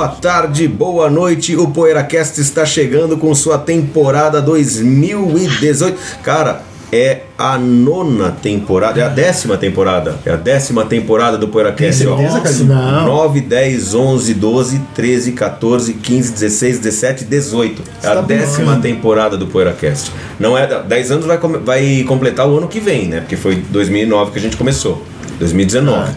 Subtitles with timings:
[0.00, 1.54] boa tarde, boa noite.
[1.54, 5.94] O PoeiraCast está chegando com sua temporada 2018.
[6.22, 10.18] Cara, é a nona temporada, é a décima temporada.
[10.24, 12.02] É a décima temporada do PoeiraCast.
[12.02, 12.40] Tem certeza.
[12.40, 12.68] Cadinho?
[12.68, 13.06] Não.
[13.08, 17.82] 9, 10, 11, 12, 13, 14, 15, 16, 17, 18.
[18.02, 20.12] É a tá décima temporada do PoeiraCast.
[20.38, 23.20] Não é, 10 anos vai, vai completar o ano que vem, né?
[23.20, 25.04] Porque foi 2009 que a gente começou.
[25.38, 26.12] 2019.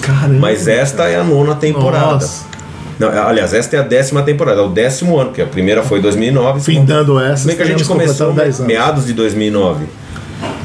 [0.00, 0.38] Caramba.
[0.38, 2.12] Mas esta é a nona temporada.
[2.12, 2.55] Nossa.
[2.98, 6.00] Não, aliás, esta é a décima temporada, é o décimo ano, porque a primeira foi
[6.00, 6.60] 2009.
[6.60, 7.42] Findando essa.
[7.42, 8.28] Como é que a gente começou?
[8.28, 8.66] completando 10 anos.
[8.66, 9.86] Meados de 2009.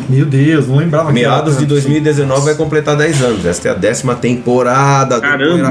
[0.10, 1.70] Meu Deus, não lembrava Meados de tanto.
[1.70, 3.46] 2019 vai completar 10 anos.
[3.46, 5.70] Esta é a décima temporada do Caramba.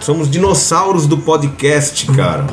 [0.00, 2.46] Somos dinossauros do podcast, cara.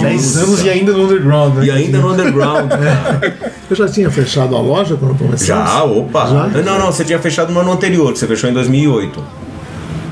[0.00, 1.66] 10 anos e ainda no underground, né?
[1.66, 2.70] E ainda no underground.
[3.68, 5.46] Eu já tinha fechado a loja quando começamos?
[5.46, 6.26] Já, opa.
[6.26, 6.62] Já?
[6.62, 9.24] Não, não, você tinha fechado no ano anterior, que você fechou em 2008.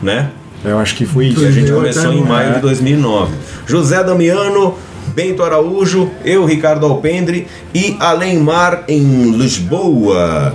[0.03, 0.31] Né?
[0.65, 1.41] Eu acho que foi isso.
[1.45, 3.35] a gente 2008 começou em maio de 2009.
[3.67, 4.75] José Damiano,
[5.15, 10.55] Bento Araújo, eu, Ricardo Alpendre e Alemar em Lisboa.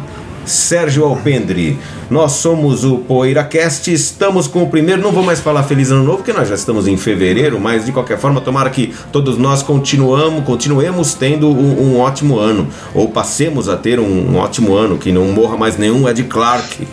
[0.49, 1.77] Sérgio Alpendre,
[2.09, 6.17] nós somos o PoeiraCast, estamos com o primeiro, não vou mais falar Feliz Ano Novo,
[6.17, 10.43] porque nós já estamos em fevereiro, mas de qualquer forma, tomara que todos nós continuamos,
[10.43, 15.11] continuemos tendo um, um ótimo ano, ou passemos a ter um, um ótimo ano, que
[15.11, 16.87] não morra mais nenhum Ed Clark,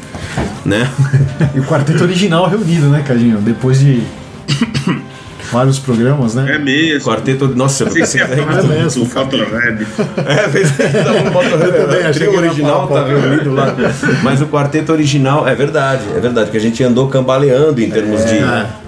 [0.65, 0.91] né?
[1.55, 3.39] E o quarteto original reunido, né, Cadinho?
[3.39, 4.03] Depois de
[5.53, 6.55] vários programas, né?
[6.55, 7.09] É mesmo.
[7.09, 9.87] Quarteto, nossa, eu que pensei falar É do- mesmo, do Photorhead.
[10.27, 13.75] É, fez tá bom, bota também o trio que era original tá reunido lá.
[14.23, 18.25] Mas o quarteto original, é verdade, é verdade, que a gente andou cambaleando em termos
[18.25, 18.39] de.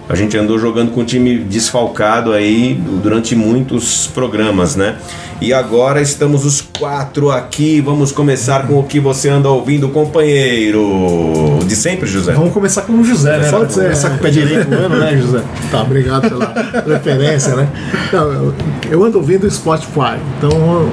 [0.08, 4.96] A gente andou jogando com o time desfalcado aí durante muitos programas, né?
[5.38, 7.80] E agora estamos os quatro aqui.
[7.82, 11.58] Vamos começar com o que você anda ouvindo, companheiro.
[11.66, 12.32] De sempre, José?
[12.32, 13.50] Vamos começar com o José, né?
[13.68, 13.82] Ser.
[13.82, 15.42] Começar com o pé direito né, José?
[15.70, 16.54] Tá, obrigado pela
[16.96, 17.68] referência, né?
[18.10, 18.54] Não, eu,
[18.90, 20.90] eu ando ouvindo o Spotify, então,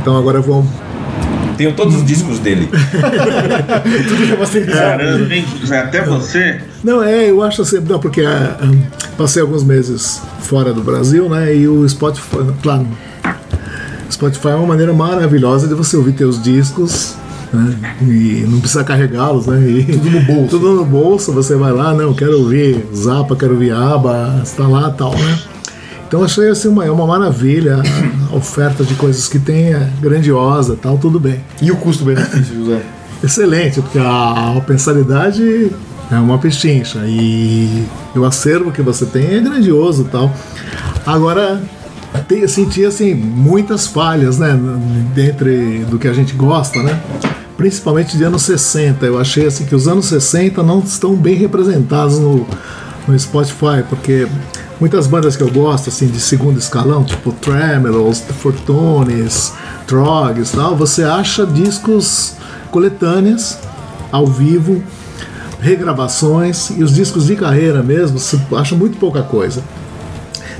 [0.00, 0.64] então agora eu vou.
[1.58, 2.68] Tenho todos os discos dele.
[2.70, 4.96] Tudo que você quiser.
[4.96, 5.28] Caramba?
[5.66, 6.60] Zé, Até você?
[6.84, 11.28] Não, é, eu acho assim, não, porque ah, ah, passei alguns meses fora do Brasil,
[11.28, 11.52] né?
[11.52, 12.86] E o Spotify, claro,
[14.08, 17.16] Spotify é uma maneira maravilhosa de você ouvir teus discos.
[17.52, 17.96] Né?
[18.02, 19.60] E não precisa carregá-los, né?
[19.68, 20.48] E tudo no bolso.
[20.50, 24.90] Tudo no bolso, você vai lá, não, quero ouvir Zapa, quero ouvir Aba, está lá
[24.90, 25.38] tal, né?
[26.08, 27.82] Então achei assim uma, é uma maravilha
[28.32, 31.40] a oferta de coisas que tem é grandiosa, tal, tudo bem.
[31.60, 32.82] E o custo-benefício, José?
[33.22, 35.70] Excelente, porque a, a mensalidade
[36.10, 37.84] é uma pechincha e
[38.16, 40.32] o acervo que você tem é grandioso e tal.
[41.04, 41.62] Agora,
[42.26, 44.58] tem, eu senti assim, muitas falhas, né,
[45.14, 46.98] dentre do que a gente gosta, né?
[47.56, 49.04] Principalmente de anos 60.
[49.04, 52.46] Eu achei assim que os anos 60 não estão bem representados no,
[53.06, 54.26] no Spotify, porque
[54.80, 59.52] muitas bandas que eu gosto, assim, de segundo escalão, tipo Tremelos, Fortunes,
[59.86, 62.34] Trogs tal, você acha discos
[62.70, 63.58] coletâneas,
[64.12, 64.82] ao vivo,
[65.60, 69.62] regravações, e os discos de carreira mesmo, você acha muito pouca coisa.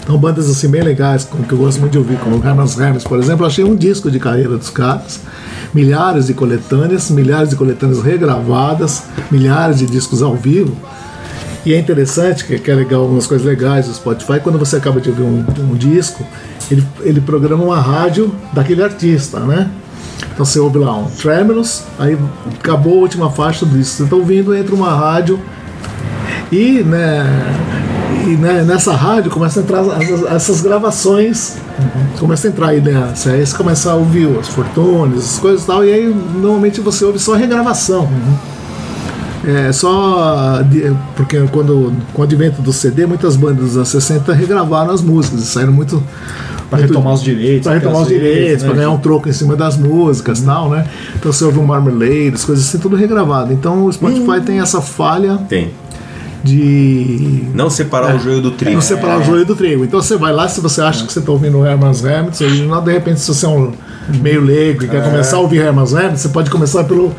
[0.03, 3.19] Então bandas assim bem legais, que eu gosto muito de ouvir, como Herman's Hermes, por
[3.19, 5.21] exemplo, achei um disco de carreira dos caras,
[5.75, 10.75] milhares de coletâneas, milhares de coletâneas regravadas, milhares de discos ao vivo.
[11.67, 15.11] E é interessante, que, é legal, algumas coisas legais do Spotify, quando você acaba de
[15.11, 16.25] ouvir um, um disco,
[16.71, 19.71] ele, ele programa uma rádio daquele artista, né?
[20.33, 22.17] Então você ouve lá um Tremulous, aí
[22.59, 23.97] acabou a última faixa do disco.
[23.97, 25.41] Você está ouvindo, entra uma rádio
[26.51, 27.25] e, né,
[28.25, 31.57] e né, nessa rádio começa a entrar essas, essas gravações.
[32.19, 33.13] Começa a entrar aí, né?
[33.27, 37.05] Aí você começa a ouvir as fortunes, as coisas e tal, e aí normalmente você
[37.05, 38.09] ouve só regravação.
[39.51, 40.61] É só.
[40.63, 45.01] de- Porque quando, com o advento do CD, muitas bandas dos anos 60 regravaram as
[45.01, 46.03] músicas e saíram muito.
[46.71, 47.63] Muito- retomar os direitos.
[47.67, 50.69] Pra retomar os direitos, né, pra ganhar um troco em cima das músicas e tal,
[50.69, 50.85] né?
[51.17, 53.55] Então você ouve um Marmalade, as coisas assim, tudo regravado.
[53.55, 55.71] Então o Spotify tem essa falha Tem.
[56.45, 58.75] de Não separar o joio do trigo.
[58.75, 59.83] não separar o joio do trigo.
[59.85, 62.83] Então você vai lá, se você acha que você está ouvindo o Herman's Hermits original,
[62.83, 63.73] de repente, se você é um
[64.23, 67.15] meio leigo e quer começar a ouvir Herman's Hermits, você pode começar pelo,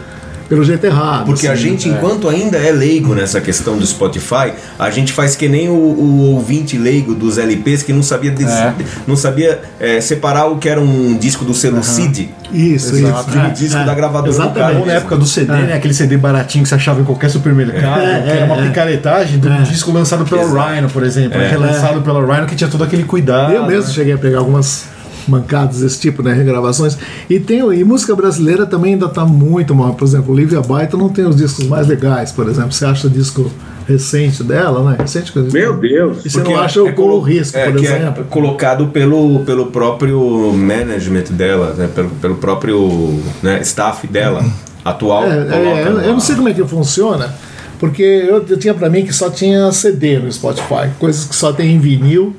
[0.50, 1.26] pelo jeito errado.
[1.28, 1.62] Porque a assim.
[1.62, 5.74] gente, enquanto ainda é leigo nessa questão do Spotify, a gente faz que nem o,
[5.74, 8.74] o ouvinte leigo dos LPs que não sabia, des- É.
[9.08, 13.30] não sabia é, separar o que era um disco do selo CD Isso, Exato.
[13.30, 13.30] isso.
[13.30, 14.42] de um disco da gravadora do.
[14.42, 14.88] Exatamente.
[14.88, 15.74] Na época do CD, né?
[15.76, 18.68] Aquele CD baratinho que você achava em qualquer supermercado, É, que era uma é, é.
[18.70, 20.74] picaretagem de um disco lançado pela Exato.
[20.74, 21.40] Rhino, por exemplo.
[21.40, 21.48] É.
[21.50, 23.54] Relançado pela Rhino, que tinha todo aquele cuidado.
[23.54, 23.94] Eu mesmo né?
[23.94, 24.86] cheguei a pegar algumas
[25.28, 26.98] mancadas desse tipo, né, regravações.
[27.30, 29.94] E tem e música brasileira também ainda está muito mal.
[29.94, 32.72] Por exemplo, Olivia Baita não tem os discos mais legais, por exemplo.
[32.72, 33.52] Você acha disco
[33.88, 34.98] recente dela, né?
[35.00, 36.26] Recente eu- Meu Deus.
[36.26, 38.24] E você não acha o é Colo colo- Risco, é, por que é exemplo?
[38.26, 44.46] colocado pelo, pelo próprio management dela, né, pelo, pelo próprio né, staff dela
[44.86, 45.24] atual.
[45.24, 47.34] É, é, eu, eu não sei como é que funciona,
[47.80, 51.52] porque eu, eu tinha pra mim que só tinha CD no Spotify, coisas que só
[51.52, 52.36] tem em vinil,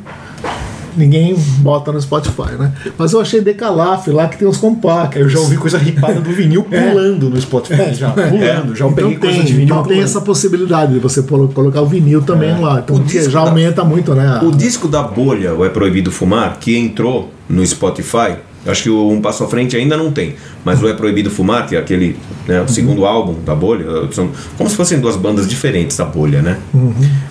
[0.96, 2.72] ninguém bota no Spotify, né?
[2.98, 5.20] Mas eu achei Decalaf lá que tem uns compactos.
[5.20, 7.94] Eu já ouvi coisa ripada do vinil pulando no Spotify.
[7.94, 8.74] Já, pulando.
[8.76, 12.58] Já Então tem, de vinil então tem essa possibilidade de você colocar o vinil também
[12.60, 12.80] lá.
[12.84, 14.40] Então já da- aumenta muito, né?
[14.42, 18.36] O disco da bolha, o É Proibido Fumar, que entrou no Spotify,
[18.66, 20.34] acho que o Um Passo à Frente ainda não tem,
[20.64, 22.16] mas o É Proibido Fumar, que é aquele,
[22.46, 26.42] né, o segundo álbum da bolha, são como se fossem duas bandas diferentes da bolha,
[26.42, 26.58] né?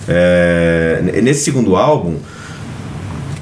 [0.08, 2.16] É, n- nesse segundo álbum,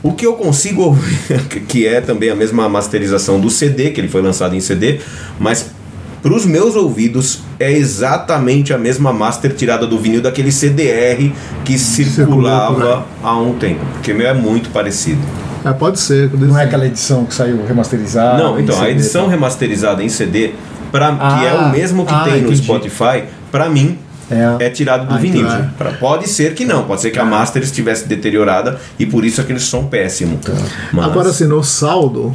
[0.03, 1.19] o que eu consigo ouvir,
[1.67, 5.01] que é também a mesma masterização do CD, que ele foi lançado em CD,
[5.39, 5.71] mas
[6.23, 11.33] para os meus ouvidos é exatamente a mesma master tirada do vinil daquele CDR
[11.65, 15.21] que circulava há um tempo, porque meu é muito parecido.
[15.65, 16.31] É, pode ser.
[16.33, 18.43] Não é aquela edição que saiu remasterizada.
[18.43, 19.31] Não, então em a CD, edição tá?
[19.31, 20.53] remasterizada em CD,
[20.91, 22.63] pra, que Ah, é o mesmo que ah, tem no entendi.
[22.63, 23.99] Spotify, para mim
[24.31, 24.67] É.
[24.67, 25.41] é tirado do Ah, vinil.
[25.47, 25.69] então é.
[25.79, 29.41] Pra- Pode ser que não, pode ser que a master estivesse deteriorada e por isso
[29.41, 30.39] aquele som péssimo.
[30.93, 32.35] Mas- Agora, assim, no saldo,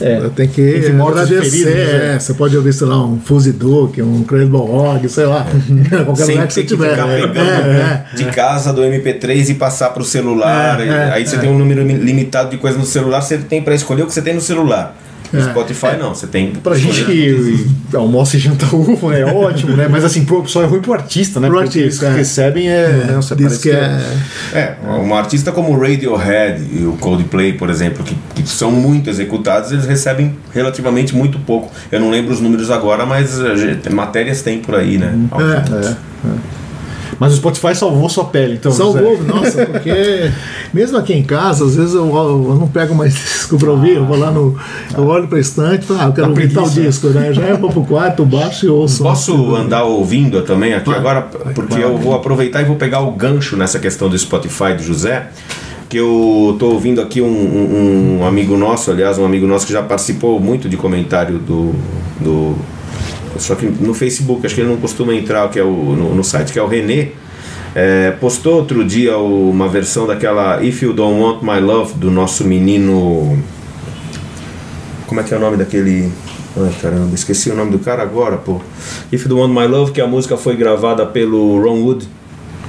[0.00, 0.28] É.
[0.34, 1.50] tem que Entre mortos agradecer.
[1.64, 2.18] feridos, é, né?
[2.18, 5.46] Você pode ouvir, sei lá, um Fuzzy Duke, um Credible Org, sei lá.
[6.04, 6.90] Qualquer sem lugar que você que tiver.
[6.90, 8.16] ficar É, é, é.
[8.16, 10.80] de casa do MP3 e passar pro celular.
[10.80, 11.38] É, é, aí você é.
[11.38, 14.12] tem um número mi- limitado de coisas no celular, você tem para escolher o que
[14.12, 14.96] você tem no celular.
[15.34, 15.50] No É.
[15.50, 16.52] Spotify não, você tem.
[16.52, 19.88] Pra gente que almoça e janta uva é ótimo, né?
[19.90, 21.48] Mas assim, pro- só é ruim pro artista, né?
[21.48, 22.08] Pro Porque artista, que é.
[22.14, 22.88] eles recebem é.
[22.88, 24.00] né, você Diz parece que é.
[24.52, 29.10] É, um artista como o Radiohead e o Coldplay, por exemplo, que, que são muito
[29.10, 31.70] executados, eles recebem relativamente muito pouco.
[31.90, 35.14] Eu não lembro os números agora, mas gente- matérias tem por aí, né?
[35.32, 35.86] É.
[35.86, 35.94] É, é.
[37.18, 38.72] Mas o Spotify salvou sua pele, então.
[38.72, 39.28] Salvou, José.
[39.28, 40.30] nossa, porque
[40.72, 44.04] mesmo aqui em casa, às vezes eu, eu não pego mais disco pra ouvir, eu
[44.04, 44.56] vou lá no.
[44.96, 47.32] Eu olho pra estante e falo, ah, eu quero ouvir tal disco, né?
[47.32, 49.02] Já eu vou pro quarto, baixo e ouço.
[49.02, 50.98] Posso andar ouvindo também aqui Vai.
[50.98, 51.22] agora,
[51.54, 55.28] porque eu vou aproveitar e vou pegar o gancho nessa questão do Spotify do José,
[55.88, 59.72] que eu tô ouvindo aqui um, um- um amigo nosso, aliás, um amigo nosso que
[59.72, 61.72] já participou muito de comentário do,
[62.20, 62.54] do
[63.38, 66.24] só que no Facebook, acho que ele não costuma entrar, que é o, no, no
[66.24, 67.08] site, que é o Renê.
[67.74, 72.44] é, postou outro dia uma versão daquela If You Don't Want My Love do nosso
[72.44, 73.36] menino.
[75.06, 76.10] Como é que é o nome daquele.
[76.56, 78.60] Ai caramba, esqueci o nome do cara agora, pô.
[79.12, 82.08] If You Don't Want My Love, que a música foi gravada pelo Ron Wood,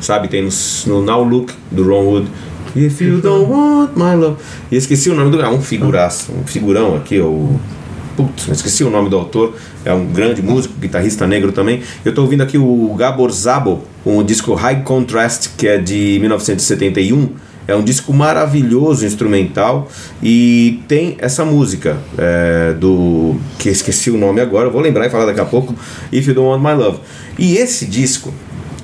[0.01, 0.27] sabe?
[0.27, 0.50] Tem no,
[0.88, 2.27] no Now Look do Ron Wood.
[2.75, 4.38] If You Don't Want My Love.
[4.71, 5.39] E esqueci o nome do.
[5.39, 7.60] É um figuraço, um figurão aqui, o.
[8.15, 11.81] Putz, esqueci o nome do autor, é um grande músico, guitarrista negro também.
[12.03, 16.17] Eu estou ouvindo aqui o Gabor Zabo, com o disco High Contrast, que é de
[16.22, 17.29] 1971.
[17.67, 19.89] É um disco maravilhoso, instrumental,
[20.22, 23.36] e tem essa música é, do.
[23.57, 25.75] que esqueci o nome agora, vou lembrar e falar daqui a pouco,
[26.12, 27.00] If You Don't Want My Love.
[27.39, 28.31] E esse disco,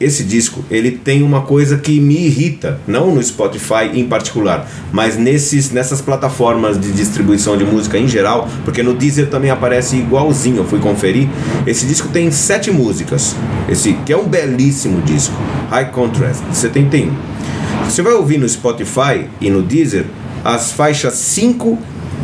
[0.04, 5.18] esse disco, ele tem uma coisa que me irrita, não no Spotify em particular, mas
[5.18, 10.58] nesses, nessas plataformas de distribuição de música em geral, porque no Deezer também aparece igualzinho,
[10.58, 11.28] eu fui conferir.
[11.66, 13.36] Esse disco tem sete músicas,
[13.70, 15.36] esse que é um belíssimo disco,
[15.70, 17.12] High Contrast, de 71.
[17.86, 20.06] Você vai ouvir no Spotify e no Deezer
[20.44, 21.78] as faixas 5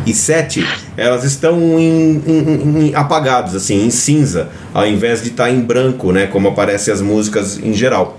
[0.06, 0.64] e 7,
[0.96, 6.12] elas estão em, em- em- apagados, assim, em cinza, ao invés de estar em branco,
[6.12, 8.18] né, como aparecem as músicas em geral.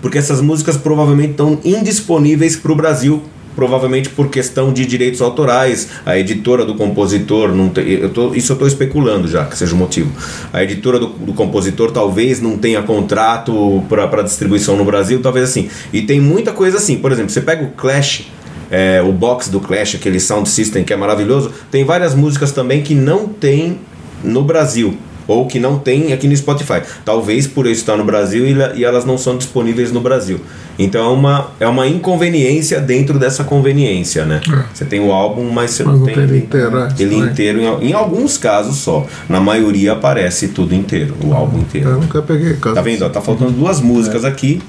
[0.00, 3.22] Porque essas músicas provavelmente estão indisponíveis para o Brasil,
[3.54, 5.88] provavelmente por questão de direitos autorais.
[6.04, 9.74] A editora do compositor não tem, eu tô, isso eu estou especulando já, que seja
[9.74, 10.10] o motivo.
[10.52, 15.68] A editora do, do compositor talvez não tenha contrato para distribuição no Brasil, talvez assim.
[15.92, 16.96] E tem muita coisa assim.
[16.98, 18.26] Por exemplo, você pega o Clash
[18.72, 22.82] é, o box do Clash, aquele sound system que é maravilhoso, tem várias músicas também
[22.82, 23.78] que não tem
[24.24, 24.96] no Brasil.
[25.28, 26.82] ou que não tem aqui no Spotify.
[27.04, 30.40] Talvez por eu estar no Brasil e, la- elas não são disponíveis no Brasil.
[30.76, 34.40] Então é uma, é uma inconveniência dentro dessa conveniência, né?
[34.74, 36.88] Você tem o álbum, mas você Mas não tem ele inteiro, é.
[36.98, 39.06] ele inteiro em, em alguns casos só.
[39.28, 41.90] Na maioria aparece tudo inteiro, o álbum inteiro.
[41.90, 42.74] Eu nunca peguei caso.
[42.74, 43.04] Tá vendo?
[43.04, 43.08] ó?
[43.08, 44.60] Tá faltando duas músicas aqui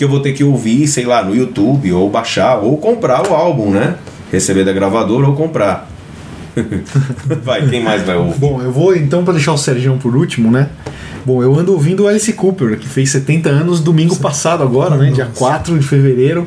[0.00, 3.34] que eu vou ter que ouvir, sei lá, no YouTube, ou baixar, ou comprar o
[3.34, 3.96] álbum, né?
[4.32, 5.90] Receber da gravadora ou comprar.
[7.44, 8.38] vai, quem mais vai ouvir?
[8.38, 10.70] Bom, eu vou então para deixar o Sergião por último, né?
[11.22, 15.10] Bom, eu ando ouvindo o Alice Cooper, que fez 70 anos domingo passado agora, né?
[15.10, 16.46] Dia 4 de fevereiro.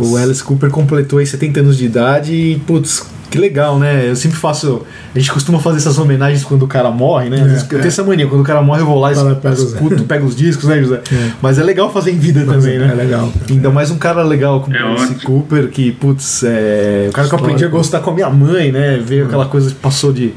[0.00, 4.10] O Alice Cooper completou aí 70 anos de idade e, putz, que legal, né?
[4.10, 4.82] Eu sempre faço.
[5.14, 7.38] A gente costuma fazer essas homenagens quando o cara morre, né?
[7.38, 9.14] Vezes eu tenho essa mania, quando o cara morre eu vou lá e
[9.52, 11.00] escuto, pego os discos, né, José?
[11.40, 12.90] Mas é legal fazer em vida também, né?
[12.92, 13.32] é legal.
[13.48, 15.20] Ainda mais um cara legal como É o Alice ótimo.
[15.20, 17.06] Cooper, que, putz, é.
[17.08, 18.98] O cara que eu aprendi a gostar com a minha mãe, né?
[19.02, 20.34] Ver aquela coisa que passou de.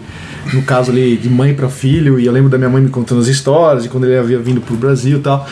[0.53, 3.21] No caso ali, de mãe para filho, e eu lembro da minha mãe me contando
[3.21, 5.47] as histórias, de quando ele havia vindo pro Brasil e tal.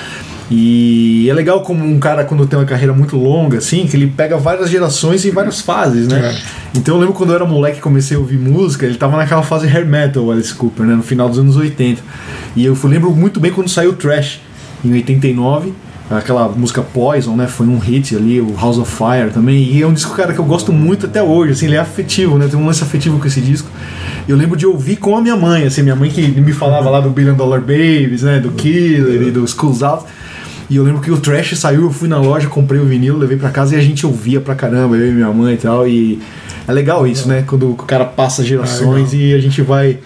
[0.51, 4.07] E é legal como um cara, quando tem uma carreira muito longa, assim, que ele
[4.07, 6.35] pega várias gerações e várias fases, né?
[6.75, 9.41] Então eu lembro quando eu era moleque e comecei a ouvir música, ele tava naquela
[9.41, 10.95] fase hair metal, Alice Cooper, né?
[10.95, 12.01] No final dos anos 80.
[12.55, 14.41] E eu lembro muito bem quando saiu o Trash,
[14.85, 15.73] em 89
[16.17, 17.48] aquela música Poison, né?
[17.48, 19.63] Foi um hit ali, o House of Fire também.
[19.63, 22.38] E é um disco, cara, que eu gosto muito até hoje, assim, ele é afetivo,
[22.38, 22.48] né?
[22.50, 23.70] Tem um lance afetivo com esse disco.
[24.27, 27.00] Eu lembro de ouvir com a minha mãe, assim, minha mãe que me falava lá
[27.00, 28.39] do Billion Dollar Babies, né?
[28.39, 30.05] Do Killer e do Schools Out.
[30.70, 33.38] E eu lembro que o Trash saiu, eu fui na loja, comprei o vinil, levei
[33.38, 35.88] pra casa e a gente ouvia pra caramba, eu e minha mãe e tal.
[35.88, 36.20] E
[36.67, 37.43] é legal isso, né?
[37.46, 40.00] Quando o cara passa gerações e a gente vai.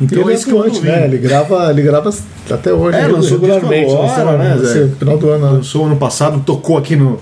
[0.00, 1.04] Então Ele é é isso que eu ando atuante, né?
[1.06, 2.12] Ele grava, ele grava
[2.50, 2.98] até hoje.
[2.98, 3.92] É, lançou regularmente.
[3.92, 4.84] agora, né, Zé?
[4.84, 5.46] esse final do ano.
[5.46, 5.52] né?
[5.52, 7.18] Lançou ano passado, tocou aqui no,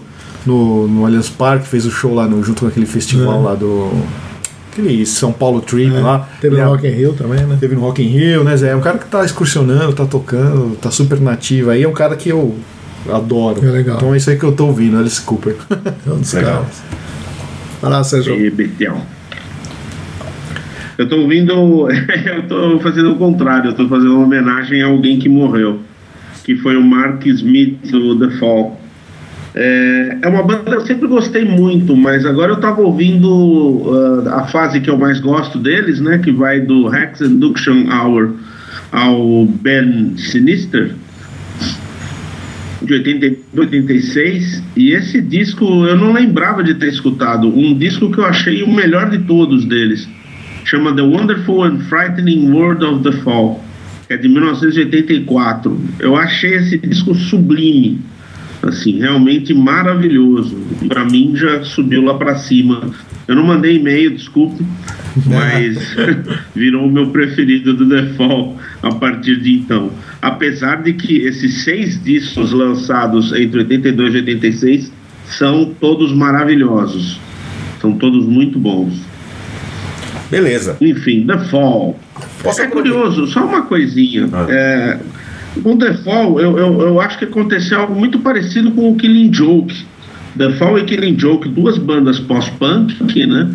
[0.47, 3.45] no, no Allianz Parque, fez o show lá no, junto com aquele festival É.
[3.45, 3.91] lá do.
[4.73, 6.27] Aquele São Paulo Trip lá.
[6.41, 7.59] Teve Ele no é- Rock in Rio também, né?
[7.61, 8.71] Teve no Rock in Rio, né, Zé?
[8.71, 11.69] É um cara que tá excursionando, tá tocando, tá super nativo.
[11.71, 12.55] Aí é um cara que eu
[13.13, 13.61] adoro.
[13.63, 13.97] É legal.
[13.99, 15.57] Então é isso aí que eu tô ouvindo, Alice Cooper.
[16.07, 16.53] É um dos Legal.
[16.63, 16.83] caras.
[17.83, 18.35] Vai lá, Sérgio.
[18.35, 18.51] E.
[21.03, 21.89] Eu tô ouvindo.
[21.91, 25.81] eu tô fazendo o contrário, eu tô fazendo uma homenagem a alguém que morreu.
[26.45, 28.81] Que foi o Mark Smith do The Fall.
[29.55, 33.93] É, é uma banda que eu sempre gostei muito, mas agora eu tava ouvindo
[34.27, 36.19] ah, a fase que eu mais gosto deles, né?
[36.19, 38.35] Que vai do Hex Induction Hour
[38.93, 40.95] ao Ben Sinister
[42.81, 48.19] de 80, 86 e esse disco eu não lembrava de ter escutado um disco que
[48.19, 50.09] eu achei o melhor de todos deles
[50.73, 53.63] chama The Wonderful and Frightening World of the Fall
[54.07, 58.01] que é de 1984 eu achei esse disco sublime
[58.63, 60.57] assim realmente maravilhoso.
[60.89, 62.91] Para mim já subiu lá para cima.
[63.29, 64.65] Eu não mandei e-mail desculpe
[65.27, 65.95] mas
[66.57, 69.91] virou o meu preferido do The Fall a partir de então.
[70.23, 74.93] Apesar de que esses seis discos lançados entre 82 e 86
[75.27, 77.21] são todos maravilhosos,
[77.79, 79.12] são todos muito bons.
[80.33, 80.79] Beleza.
[80.81, 82.01] Enfim, The Fall.
[82.43, 84.31] Posso é curioso, só uma coisinha.
[84.33, 84.47] Ah.
[84.49, 84.99] É,
[85.63, 89.31] com The Fall, eu, eu, eu acho que aconteceu algo muito parecido com o Killing
[89.31, 89.85] Joke.
[90.39, 93.51] The Fall e Killing Joke, duas bandas pós-punk, né?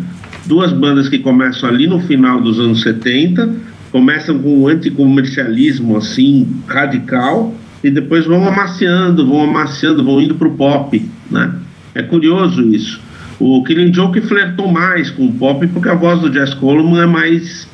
[0.46, 3.50] Duas bandas que começam ali no final dos anos 70,
[3.90, 10.52] começam com um anticomercialismo assim, radical, e depois vão amaciando, vão amaciando, vão indo pro
[10.52, 11.52] pop, né?
[11.92, 13.07] É curioso isso.
[13.38, 17.06] O Killing Joke flertou mais com o pop porque a voz do Jazz Coleman é
[17.06, 17.68] mais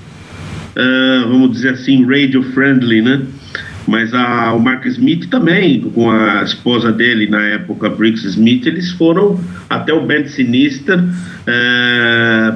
[0.76, 3.22] ah, vamos dizer assim, radio friendly, né?
[3.86, 8.90] Mas a, o Mark Smith também, com a esposa dele na época, Briggs Smith, eles
[8.92, 11.04] foram até o Band Sinister,
[11.46, 12.54] eh,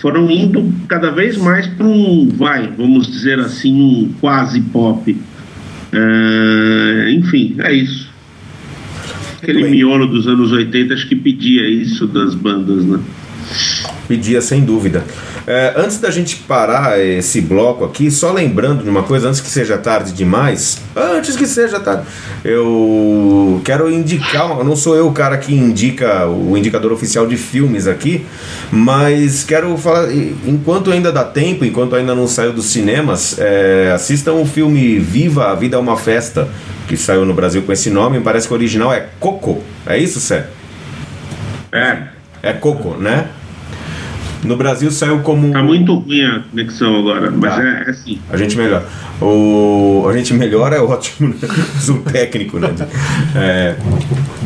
[0.00, 5.16] foram indo cada vez mais para um, vai, vamos dizer assim, um quase pop.
[5.92, 8.05] Eh, enfim, é isso.
[9.46, 9.70] Aquele bem.
[9.70, 12.98] miolo dos anos 80 acho que pedia isso das bandas, né?
[14.08, 15.04] Pedia sem dúvida.
[15.46, 19.48] É, antes da gente parar esse bloco aqui, só lembrando de uma coisa, antes que
[19.48, 22.04] seja tarde demais, antes que seja tarde,
[22.44, 27.86] eu quero indicar, não sou eu o cara que indica o indicador oficial de filmes
[27.86, 28.26] aqui,
[28.72, 34.32] mas quero falar, enquanto ainda dá tempo, enquanto ainda não saiu dos cinemas, é, assistam
[34.32, 36.48] o filme Viva, a Vida é uma Festa,
[36.88, 40.18] que saiu no Brasil com esse nome, parece que o original é Coco, é isso,
[40.18, 40.46] Sé?
[41.70, 41.98] É,
[42.42, 43.28] É Coco, né?
[44.46, 45.52] No Brasil saiu como.
[45.52, 47.62] tá muito ruim a conexão agora, mas Tá.
[47.62, 48.18] é, é assim.
[48.30, 48.86] A gente melhora.
[49.20, 50.06] O...
[50.08, 51.48] A gente melhora é ótimo, né?
[51.80, 52.68] Zoom técnico, né?
[53.34, 53.76] É,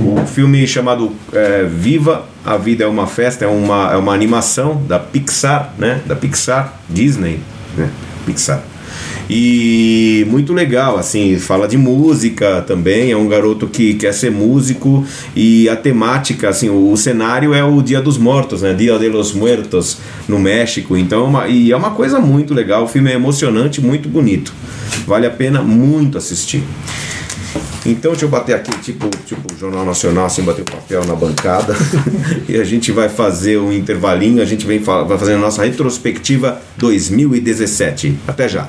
[0.01, 4.83] o filme chamado é, Viva, a Vida é uma Festa, é uma, é uma animação
[4.89, 6.01] da Pixar, né?
[6.07, 7.41] Da Pixar, Disney,
[7.77, 7.91] né?
[8.25, 8.63] Pixar.
[9.29, 15.05] E muito legal, assim, fala de música também, é um garoto que quer ser músico
[15.37, 18.75] e a temática, assim, o, o cenário é o Dia dos Mortos, né?
[18.75, 20.97] Dia de los Muertos no México.
[20.97, 24.53] Então, é uma- e é uma coisa muito legal, o filme é emocionante, muito bonito.
[25.07, 26.63] Vale a pena muito assistir.
[27.87, 31.75] Então deixa eu bater aqui, tipo, tipo Jornal Nacional, assim, bater o papel na bancada.
[32.49, 36.61] e a gente vai fazer um intervalinho, a gente vem vai fazer a nossa retrospectiva
[36.77, 38.19] 2017.
[38.29, 38.69] Até já.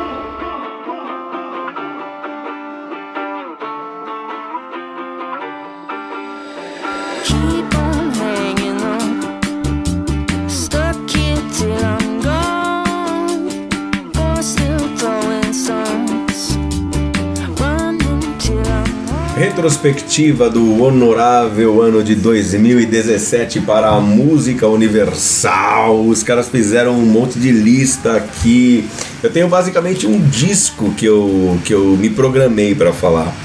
[19.51, 26.05] Retrospectiva do honorável ano de 2017 para a música universal.
[26.07, 28.87] Os caras fizeram um monte de lista aqui.
[29.21, 33.35] Eu tenho basicamente um disco que eu, que eu me programei para falar.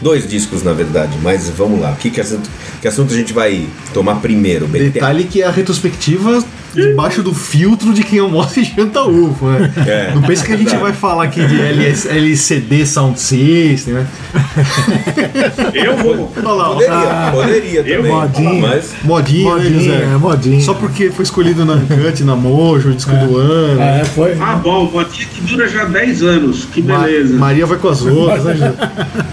[0.00, 1.92] Dois discos, na verdade, mas vamos lá.
[1.98, 2.48] Que, que, assunto,
[2.80, 4.68] que assunto a gente vai tomar primeiro?
[4.68, 6.40] Detalhe que a retrospectiva
[6.74, 9.72] debaixo do filtro de quem almoça e janta UFO, né?
[9.86, 14.06] É, Não pensa que a gente vai falar aqui de LS, LCD Sound System, né?
[15.74, 16.32] Eu vou.
[16.36, 17.30] Olha lá.
[17.32, 18.12] Poderia, poderia também.
[18.12, 18.68] modinha.
[18.68, 20.02] Mas modinha, né, Modinha, José?
[20.02, 20.60] é modinha.
[20.60, 23.80] Só porque foi escolhido na Uncut, na Mojo, o disco do ano.
[23.80, 24.36] É, foi.
[24.40, 26.64] Ah, bom, botinha que dura já 10 anos.
[26.66, 27.34] Que Ma- beleza.
[27.36, 28.72] Maria vai com as outras, né, José?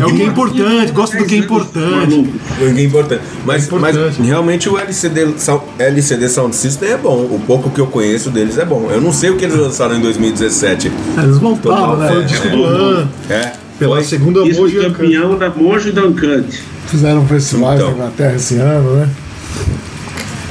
[0.00, 1.90] É o que é importante, gosto do que é importante.
[1.90, 2.38] Maluco.
[2.58, 3.22] Foi é importante.
[3.44, 3.98] Mas, É importante.
[4.18, 7.16] mas realmente o LCD, Sound- LCD Sound System é bom.
[7.24, 8.88] O pouco que eu conheço deles é bom.
[8.90, 10.90] Eu não sei o que eles lançaram em 2017.
[11.22, 12.12] Eles voltaram, Foi né?
[12.18, 13.52] o Disco É do ano, É.
[13.78, 14.04] pela Foi?
[14.04, 14.80] segunda Mojo Uncut.
[14.92, 16.62] campeão da Mojo e da Uncut.
[16.86, 17.90] Fizeram festivais Então.
[17.90, 19.08] na Inglaterra esse ano, né?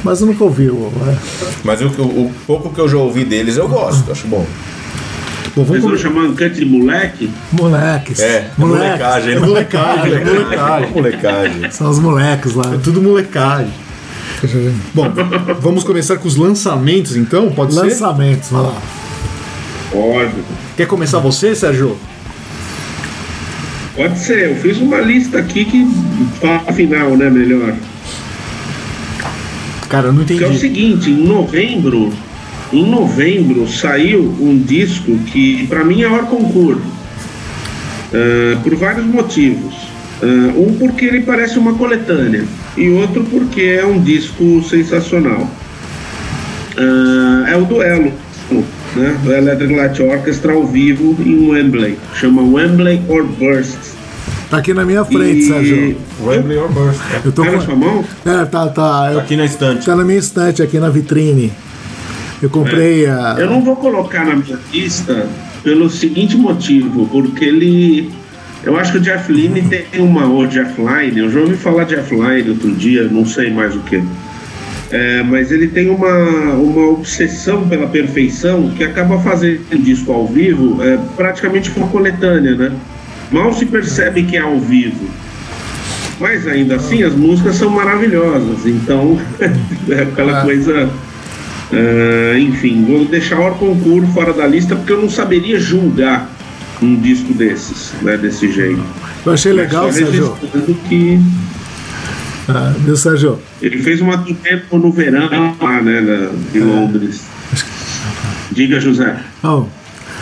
[0.02, 0.92] Mas eu nunca ouvi o.
[1.04, 1.16] Né?
[1.64, 4.46] Mas o, o- o pouco que eu já ouvi deles eu gosto, acho bom.
[5.56, 7.30] Bom, Vocês vão chamar Uncut de moleque?
[7.52, 8.18] Moleques.
[8.20, 8.88] É, é moleques.
[8.88, 9.40] molecagem, né?
[9.46, 10.90] Molecagem, é molecagem.
[10.94, 11.70] molecagem.
[11.70, 12.74] São os moleques lá.
[12.74, 13.72] É tudo molecagem.
[14.92, 15.10] Bom,
[15.60, 17.50] vamos começar com os lançamentos então?
[17.50, 17.80] Pode ser?
[17.80, 18.82] Lançamentos, vai lá.
[19.90, 20.34] Pode.
[20.76, 21.96] Quer começar você, Sérgio?
[23.96, 24.50] Pode ser.
[24.50, 25.86] Eu fiz uma lista aqui que
[26.40, 27.30] fala final, né?
[27.30, 27.74] Melhor.
[29.88, 30.58] Cara, eu não Que é o entendi.
[30.58, 32.12] seguinte, em novembro,
[32.72, 36.82] em novembro saiu um disco que para mim é hors concurso.
[38.12, 39.74] Ah, por vários motivos.
[40.22, 42.44] Ah, um porque ele parece uma coletânea
[42.76, 45.48] e outro porque é um disco sensacional.
[46.76, 48.12] Ah, é o duelo,
[48.96, 49.16] né?
[49.22, 51.96] Do Electric Light Orchestra ao vivo em Wembley.
[52.14, 53.94] Chama Wembley or Burst.
[54.50, 55.96] Tá aqui na minha frente, E- Sérgio.
[56.22, 57.00] Wembley or Burst.
[57.24, 57.64] Eu tô Tá na com.
[57.64, 58.04] sua mão?
[58.24, 59.10] É, tá, tá.
[59.12, 59.86] Eu, Aqui na estante.
[59.86, 61.52] tá na minha estante aqui na vitrine.
[62.42, 63.36] Eu comprei a.
[63.38, 65.26] Eu não vou colocar na minha lista
[65.62, 68.10] pelo seguinte motivo, porque ele.
[68.64, 70.26] Eu acho que o Jeff Lynne tem uma.
[70.26, 73.74] Ou Jeff Lynne, eu já ouvi falar de Jeff Lynne outro dia, não sei mais
[73.76, 74.02] o que.
[74.90, 80.26] É, mas ele tem uma, uma obsessão pela perfeição que acaba fazendo o disco ao
[80.26, 82.72] vivo é, praticamente uma coletânea, né?
[83.30, 85.08] Mal se percebe que é ao vivo.
[86.20, 89.18] Mas ainda assim as músicas são maravilhosas, então
[89.90, 90.88] é aquela coisa.
[91.72, 96.30] Ah, enfim, vou deixar o concurso fora da lista porque eu não saberia julgar
[96.84, 98.82] um disco desses, né, desse jeito.
[99.24, 100.36] Eu achei legal, Sérgio.
[100.88, 101.20] que
[102.48, 103.38] Ah, viu, Sérgio?
[103.62, 107.22] ele fez uma turnê no verão lá, né, na, em Londres.
[108.52, 109.16] Diga, José.
[109.42, 109.68] Não,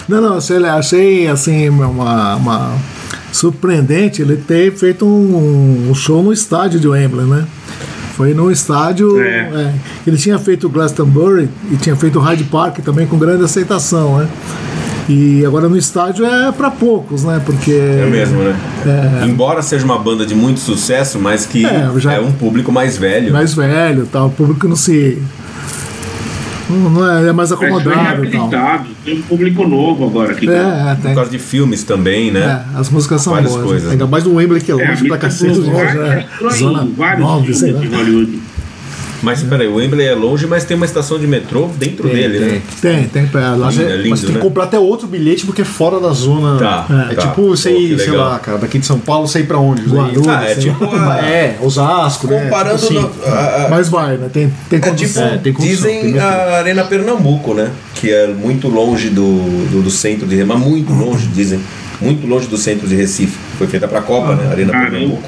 [0.08, 2.78] não, não achei, achei assim, uma, uma
[3.32, 7.46] surpreendente ele ter feito um, um show no estádio de Wembley, né?
[8.14, 9.20] Foi no estádio.
[9.20, 9.50] É.
[9.52, 9.74] é,
[10.06, 14.18] ele tinha feito o Glastonbury e tinha feito o Hyde Park também com grande aceitação,
[14.18, 14.28] né?
[15.08, 17.40] E agora no estádio é para poucos, né?
[17.44, 17.72] Porque.
[17.72, 18.54] É mesmo, né?
[19.26, 22.96] Embora seja uma banda de muito sucesso, mas que É, já- é um público mais
[22.96, 23.32] velho.
[23.32, 25.20] mais velho tal, o público não se.
[26.70, 28.48] Não, não é, é mais acomodado e tal.
[29.04, 30.48] Tem um público novo agora aqui.
[30.48, 31.14] É, Por tem.
[31.14, 32.64] causa de filmes também, né?
[32.74, 33.64] É, as músicas são Várias boas.
[33.64, 33.90] coisas.
[33.90, 35.58] Ainda mais no Wembley que é É, a longe pra Midnight cacete.
[35.60, 36.26] Né?
[36.44, 37.96] em Zona vários nove, sei filmes lá.
[37.98, 38.38] de Hollywood.
[39.22, 42.38] Mas peraí, o Wembley é longe, mas tem uma estação de metrô dentro Tem, dele,
[42.38, 42.48] tem.
[42.48, 42.62] né?
[42.80, 43.66] Tem, tem pra lá.
[43.66, 44.34] Mas, É é, lindo, mas tem né?
[44.36, 46.58] que comprar até outro bilhete porque é fora da zona.
[46.58, 47.22] Tá, É, tá.
[47.22, 49.82] tipo, sei, lá, cara, daqui de São Paulo, sei pra onde.
[49.82, 50.72] Guarulhos, Ah, é sei lá.
[50.78, 50.96] tipo.
[50.96, 52.44] a- É, Osasco, né?
[52.44, 52.78] Comparando.
[52.78, 53.00] Tipo assim.
[53.00, 54.28] no- a- a- Mas vai, né?
[54.32, 55.24] Tem, tem É tipo, condição.
[55.24, 57.70] É, tem condição, dizem a Arena Pernambuco, né?
[57.94, 59.22] Que é muito longe do,
[59.70, 61.60] do, do centro de mas muito longe, dizem.
[62.00, 63.38] Muito longe do centro de Recife.
[63.56, 64.48] Foi feita pra Copa, né?
[64.50, 64.72] Arena.
[64.72, 65.22] Pernambuco.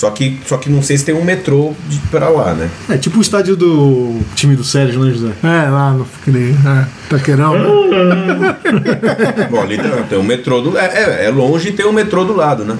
[0.00, 2.70] Só que, só que não sei se tem um metrô de, pra lá, né?
[2.88, 5.32] É tipo o estádio do time do Sérgio, né, José?
[5.42, 8.56] É, lá no aquele, é, Taquerão, né?
[9.50, 10.78] Bom, ali tem, tem um metrô do.
[10.78, 12.78] É, é, é longe e tem um metrô do lado, né?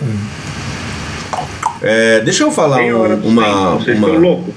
[1.83, 3.72] É, deixa eu falar um- uma.
[3.74, 4.54] Vocês uma estão loucos?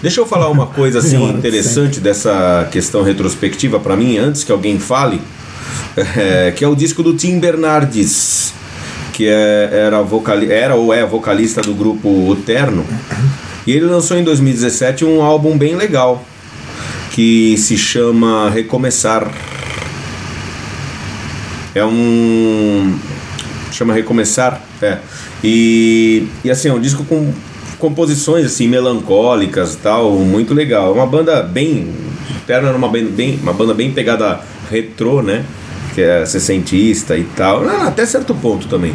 [0.00, 4.78] Deixa eu falar uma coisa assim interessante dessa questão retrospectiva pra mim, antes que alguém
[4.78, 5.20] fale,
[6.16, 8.53] é, que é o disco do Tim Bernardes,
[9.14, 12.84] que é- era, vocali era ou é vocalista do grupo Terno.
[13.64, 16.22] E ele lançou em 2017 um álbum bem legal,
[17.12, 19.30] que se chama Recomeçar.
[21.74, 22.98] É um.
[23.72, 24.60] Chama Recomeçar.
[24.82, 24.98] É.
[25.42, 27.32] E, e assim, é um disco com
[27.78, 30.90] composições assim melancólicas tal, muito legal.
[30.90, 31.92] É uma banda bem.
[32.46, 35.44] Terno era uma bem, uma banda bem pegada retrô, né?
[35.94, 37.64] Que é sessentista e tal.
[37.68, 38.94] Ah, Até certo ponto também.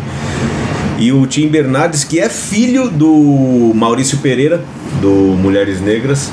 [0.98, 4.64] E o Tim Bernardes, que é filho do Maurício Pereira,
[5.02, 6.30] do Mulheres Negras.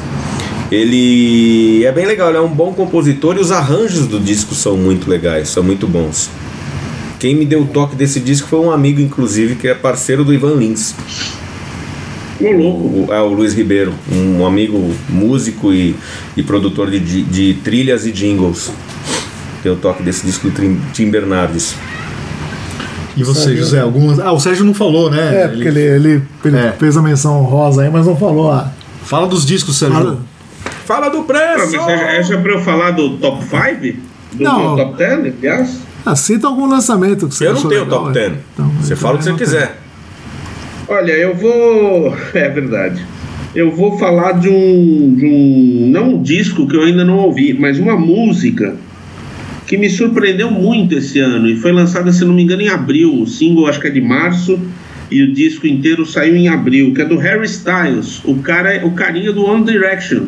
[0.72, 4.76] Ele é bem legal, ele é um bom compositor e os arranjos do disco são
[4.76, 6.28] muito legais, são muito bons.
[7.20, 10.34] Quem me deu o toque desse disco foi um amigo, inclusive, que é parceiro do
[10.34, 10.94] Ivan Lins.
[12.40, 13.06] Louco.
[13.08, 15.94] O, é o Luiz Ribeiro, um amigo músico e,
[16.36, 18.70] e produtor de, de, de trilhas e jingles.
[19.66, 21.74] Deu o toque desse disco do Tim- Bernardes.
[23.16, 23.80] E você, José?
[23.80, 24.20] Algumas...
[24.20, 25.42] Ah, o Sérgio não falou, né?
[25.42, 26.70] É, porque ele, ele, ele É.
[26.78, 28.70] fez a menção rosa aí, mas não falou a.
[29.02, 29.98] Fala dos discos, Sérgio.
[29.98, 30.18] Fala-
[30.84, 31.76] Fala do Ah, preço!
[31.80, 33.96] é, é já pra eu falar do top 5?
[34.34, 34.76] Do Não.
[34.76, 35.80] top 10, aliás?
[36.04, 38.28] Ah, cita algum lançamento que você Eu não tenho legal, top é.
[38.28, 38.32] 10.
[38.54, 39.46] Então, Você então fala o que você não tem.
[39.48, 39.80] quiser.
[40.86, 42.16] Olha, eu vou.
[42.34, 43.04] É verdade.
[43.52, 45.88] Eu vou falar de um, de um.
[45.90, 48.76] Não um disco que eu ainda não ouvi, mas uma música
[49.66, 53.20] que me surpreendeu muito esse ano e foi lançada, se não me engano, em abril.
[53.20, 54.58] O single acho que é de março
[55.10, 58.92] e o disco inteiro saiu em abril, que é do Harry Styles, o cara, o
[58.92, 60.24] carinha do One Direction.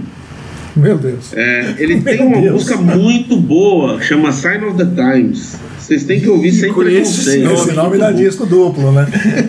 [0.77, 1.33] Meu Deus.
[1.35, 2.53] É, ele tem uma Deus.
[2.53, 5.59] música muito boa, chama Sign of the Times.
[5.79, 7.69] Vocês têm que ouvir sem conheço esse preconceito.
[7.69, 9.07] Esse nome dá disco duplo, né?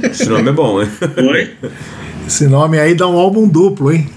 [0.09, 0.87] Esse nome é bom, hein?
[1.17, 1.49] Oi?
[2.25, 4.07] Esse nome aí dá um álbum duplo, hein?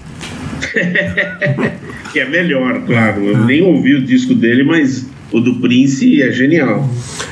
[2.13, 3.23] Que é melhor, claro.
[3.23, 6.87] Eu nem ouvi o disco dele, mas o do Prince é genial.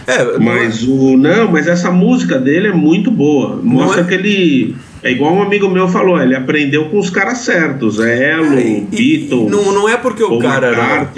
[0.07, 1.15] É, Mas o.
[1.15, 3.59] Não, mas essa música dele é muito boa.
[3.63, 4.03] Mostra é?
[4.03, 4.75] que ele.
[5.03, 7.99] É igual um amigo meu falou, ele aprendeu com os caras certos.
[7.99, 9.49] É Elo, e- Beatles.
[9.49, 11.09] não, não é porque o Paul cara era.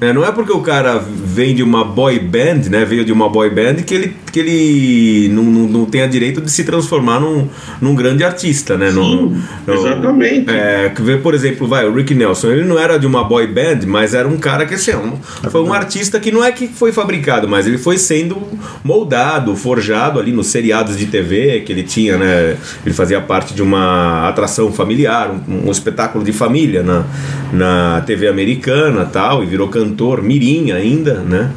[0.00, 1.02] É, não é porque o cara
[1.38, 2.84] vem de uma boy band, né?
[2.84, 6.50] Veio de uma boy band que ele, que ele não, não, não tenha direito de
[6.50, 7.46] se transformar num,
[7.80, 8.90] num grande artista, né?
[8.90, 9.42] No- no-
[9.74, 10.50] exatamente.
[10.50, 13.46] É, que vê, por exemplo, vai, o Rick Nelson, ele não era de uma boy
[13.46, 15.16] band, mas era um cara que assim, um-
[15.48, 18.36] foi um artista que não é que foi fabricado, mas ele foi sendo
[18.84, 22.56] moldado, forjado ali nos seriados de TV que ele tinha, né?
[22.84, 27.04] Ele fazia parte de uma atração familiar, um, um espetáculo de família na,
[27.52, 31.50] na TV americana tal, e virou cantor mirim ainda, né?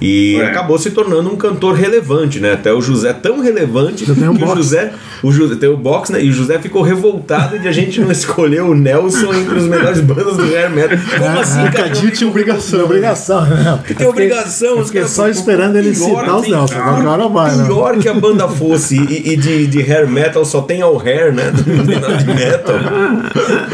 [0.00, 0.46] E É.
[0.46, 2.54] acabou se tornando um cantor relevante, né?
[2.54, 4.56] Até o José é tão relevante um que o box.
[4.56, 6.24] José, o José tem o box, né?
[6.24, 10.00] E o José ficou revoltado de a gente não escolher o Nelson entre as melhores
[10.00, 10.96] bandas do hair metal.
[11.18, 11.88] Como assim, O cara?
[11.90, 12.78] Cadinho tinha obrigação.
[12.78, 13.78] Tem obrigação, né?
[13.86, 16.74] Que tem obrigação, Eu os fiquei caras- só esperando ele citar os Nelson.
[16.78, 17.64] Hora vai, né?
[17.66, 21.32] Pior que a banda fosse e, e de, de hair metal só tem ao hair,
[21.34, 21.50] né?
[21.52, 22.76] De metal.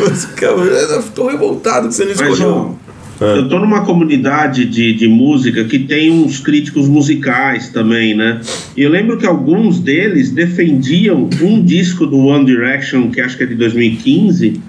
[0.13, 2.79] Os caras- Eu tô revoltado que você não Mas, escolheu.
[3.21, 8.41] Ó, eu tô numa comunidade de, de música que tem uns críticos musicais também, né?
[8.77, 13.45] E eu lembro que alguns deles defendiam um disco do One Direction, que acho que
[13.45, 14.61] é de 2015,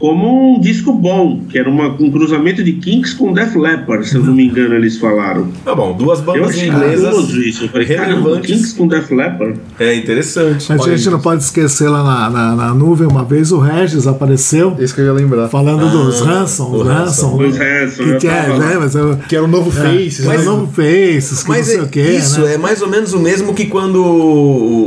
[0.00, 4.14] como um disco bom, que era uma, um cruzamento de Kinks com Def Leppard, se
[4.16, 5.46] eu não me engano, eles falaram.
[5.62, 7.64] Tá bom, duas Eu bandas achei inglesas isso.
[7.64, 8.50] Eu falei, relevantes.
[8.50, 9.60] Kinks com Def Leppard?
[9.78, 10.66] É interessante.
[10.70, 14.06] Mas a gente não pode esquecer lá na, na, na nuvem, uma vez o Regis
[14.06, 15.48] apareceu Esse que eu ia lembrar.
[15.48, 18.58] falando dos Hanson, do os Hanson, Dos Hanson, que eu tava lá.
[18.58, 20.44] né, mas eu, Que era o novo Faces, mas né?
[20.46, 22.54] não Faces, que Mas não sei é- o que, isso né?
[22.54, 24.02] é mais ou menos o mesmo que quando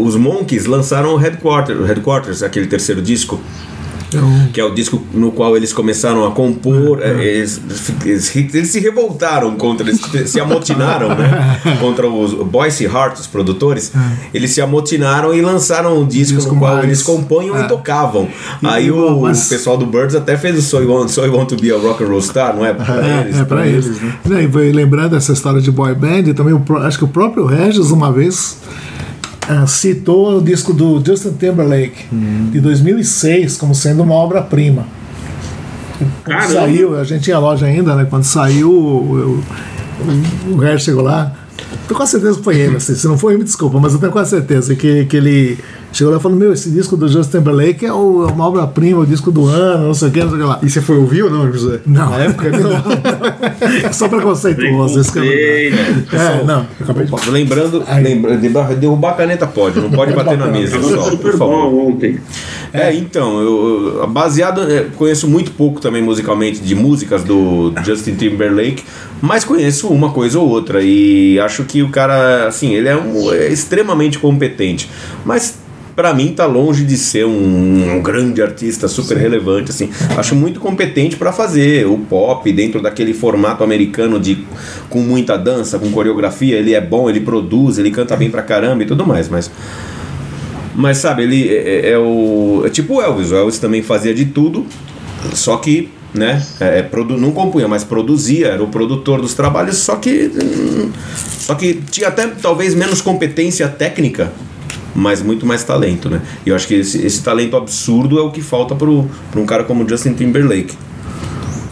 [0.04, 3.40] os Monkeys lançaram o Headquarters, o Headquarters aquele terceiro disco.
[4.54, 7.00] Que é o disco no qual eles começaram a compor.
[7.02, 7.62] é, Eles,
[8.06, 11.60] eles, eles se revoltaram contra, eles se amotinaram, né?
[11.80, 13.92] Contra os Boyce Hart, os produtores.
[14.34, 17.62] Eles se amotinaram e lançaram um disco, Disco no qual mais- eles compunham é.
[17.66, 18.28] e tocavam.
[18.62, 21.26] E- Aí o, mas- o pessoal do Birds até fez o So You Want, so
[21.26, 22.74] you want to Be a Rock and Roll Star, não é?
[22.74, 24.00] Pra É, é pra eles.
[24.26, 24.44] né?
[24.44, 28.12] E foi lembrando essa história de boy band, também acho que o próprio Regis uma
[28.12, 28.58] vez
[29.48, 32.06] ah, citou o disco do Justin Timberlake
[32.52, 34.86] de 2006 como sendo uma obra-prima.
[36.52, 38.06] Saiu, a gente tinha loja ainda, né?
[38.10, 39.42] Quando saiu, o,
[40.48, 41.34] o, o Regis chegou lá.
[41.88, 44.12] Tenho quase certeza que foi ele, assim, se não foi, me desculpa, mas eu tenho
[44.12, 45.60] quase certeza que, que ele
[45.94, 49.00] chegou lá e falou: Meu, esse disco do Justin Timberlake é o- é uma obra-prima,
[49.02, 50.60] o disco do ano, não sei o que, não sei o que lá.
[50.62, 51.80] E você foi ouvir ou não, José?
[51.86, 52.10] Não.
[52.10, 52.50] Na época,
[53.84, 55.00] É só preconceituoso.
[55.00, 56.02] Esse é verdade.
[56.04, 56.42] Preconceito.
[56.42, 58.38] É, não, eu acabei de Lembrando, lembra,
[58.76, 61.74] derrubar- a caneta pode, não pode bater na mesa só, por favor.
[61.88, 62.20] ontem.
[62.74, 68.16] É, então, eu, eu- baseado, é, conheço muito pouco também musicalmente de músicas do Justin
[68.16, 68.84] Timberlake,
[69.22, 73.32] mas conheço uma coisa ou outra e acho que o cara, assim, ele é, um,
[73.32, 74.90] é extremamente competente,
[75.26, 75.56] mas
[75.96, 79.90] pra mim tá longe de ser um, um grande artista super relevante, assim.
[80.18, 84.46] Acho muito competente pra fazer o pop dentro daquele formato americano de
[84.90, 88.84] com muita dança, com coreografia, ele é bom, ele produz, ele canta bem pra caramba
[88.84, 89.50] e tudo mais, mas
[90.76, 92.64] mas sabe, ele é, é- é o.
[92.66, 93.32] É tipo o Elvis.
[93.32, 94.66] O Elvis também fazia de tudo,
[95.34, 96.42] só que, né?
[96.60, 100.32] É, produ, não compunha, mas produzia, era o produtor dos trabalhos, só que.
[100.34, 100.90] hum,
[101.38, 104.32] Só que tinha até talvez menos competência técnica,
[104.96, 106.22] mas muito mais talento, né?
[106.46, 109.46] E eu acho que esse, esse talento absurdo é o que falta pro, pra um
[109.46, 110.76] cara como Justin Timberlake.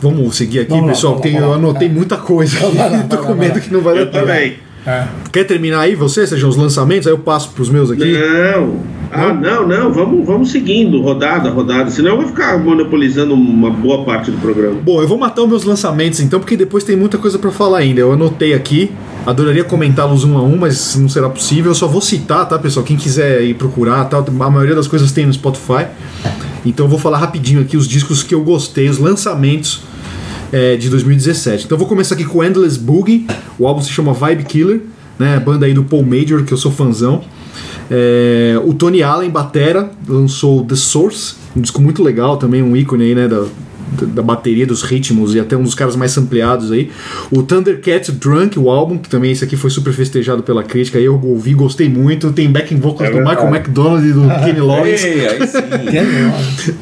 [0.02, 1.14] Vamos seguir aqui, Vamos lá, pessoal.
[1.14, 1.56] vamos Tem- lá, eu lá.
[1.58, 2.78] anotei muita coisa aqui.
[2.78, 4.26] Lá, Tô vai com lá, medo que não vai dar Eu tempo.
[4.26, 4.56] também.
[4.86, 5.04] É.
[5.32, 7.06] Quer terminar aí você, sejam os lançamentos?
[7.06, 8.18] Aí eu passo pros meus aqui.
[8.18, 8.80] Não.
[9.12, 9.92] Ah, não, não.
[9.92, 11.90] Vamos, vamos seguindo, rodada, rodada.
[11.90, 14.80] Senão eu vou ficar monopolizando uma boa parte do programa.
[14.82, 17.80] Bom, eu vou matar os meus lançamentos então, porque depois tem muita coisa pra falar
[17.80, 18.00] ainda.
[18.00, 18.92] Eu anotei aqui,
[19.26, 21.72] adoraria comentá-los um a um, mas não será possível.
[21.72, 22.86] Eu só vou citar, tá, pessoal?
[22.86, 24.18] Quem quiser ir procurar, tá?
[24.18, 25.88] a maioria das coisas tem no Spotify.
[26.66, 29.82] Então eu vou falar rapidinho aqui os discos que eu gostei, os lançamentos
[30.52, 31.66] é, de 2017.
[31.66, 34.82] Então eu vou começar aqui com Endless Boogie, o álbum se chama Vibe Killer,
[35.18, 35.36] né?
[35.36, 37.22] A banda aí do Paul Major, que eu sou fãzão.
[37.90, 43.04] É, o Tony Allen, batera, lançou The Source, um disco muito legal também, um ícone
[43.04, 43.46] aí, né, da,
[44.06, 46.90] da bateria, dos ritmos e até um dos caras mais ampliados aí.
[47.30, 51.20] O Thundercat Drunk, o álbum, que também esse aqui foi super festejado pela crítica, eu
[51.22, 52.32] ouvi, gostei muito.
[52.32, 53.36] Tem backing vocals É do verdade.
[53.36, 55.04] Michael McDonald e do Kenny Loggins.
[55.04, 55.60] Ei, aí sim.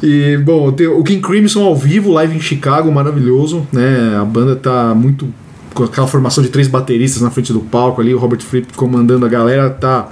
[0.02, 4.16] E, bom, tem o King Crimson ao vivo, live em Chicago, maravilhoso, né?
[4.20, 5.28] A banda tá muito.
[5.74, 9.26] com aquela formação de três bateristas na frente do palco ali, o Robert Fripp comandando
[9.26, 10.08] a galera, tá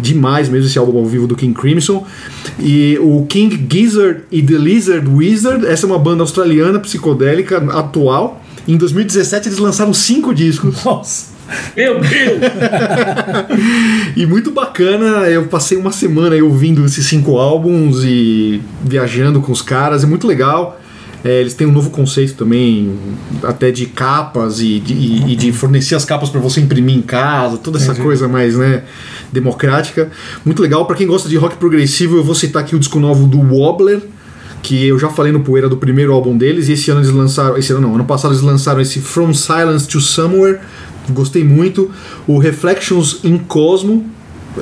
[0.00, 2.04] demais mesmo esse álbum ao vivo do King Crimson.
[2.58, 8.42] E o King Gizzard e The Lizard Wizard, essa é uma banda australiana psicodélica atual.
[8.68, 10.82] Em 2017 eles lançaram cinco discos.
[10.84, 11.30] Nossa.
[11.76, 12.40] Meu Deus!
[14.16, 19.50] E muito bacana, eu passei uma semana aí ouvindo esses cinco álbuns e viajando com
[19.52, 20.78] os caras, é muito legal.
[21.22, 22.94] É, eles têm um novo conceito também,
[23.42, 27.02] até de capas e de, e- e de fornecer as capas para você imprimir em
[27.02, 28.84] casa, toda essa coisa mais né,
[29.32, 30.10] democrática.
[30.44, 30.86] Muito legal.
[30.86, 34.00] Para quem gosta de rock progressivo, eu vou citar aqui o disco novo do Wobbler,
[34.62, 37.56] que eu já falei no Poeira do primeiro álbum deles, e esse ano eles lançaram.
[37.56, 40.60] Esse ano não, ano passado eles lançaram esse From Silence to Somewhere,
[41.10, 41.90] gostei muito.
[42.26, 44.06] O Reflections in Cosmo,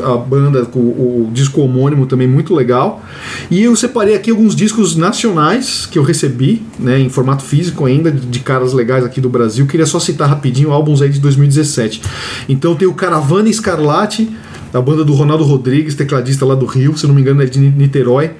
[0.02, 3.02] a banda, o, o disco homônimo também muito legal.
[3.50, 8.10] E eu separei aqui alguns discos nacionais que eu recebi, né, em formato físico ainda,
[8.10, 9.66] de, de caras legais aqui do Brasil.
[9.66, 12.02] Queria só citar rapidinho álbuns aí de 2017.
[12.48, 14.28] Então tem o Caravana Escarlate,
[14.72, 17.58] da banda do Ronaldo Rodrigues, tecladista lá do Rio, se não me engano é de
[17.58, 18.30] Ni- Niterói.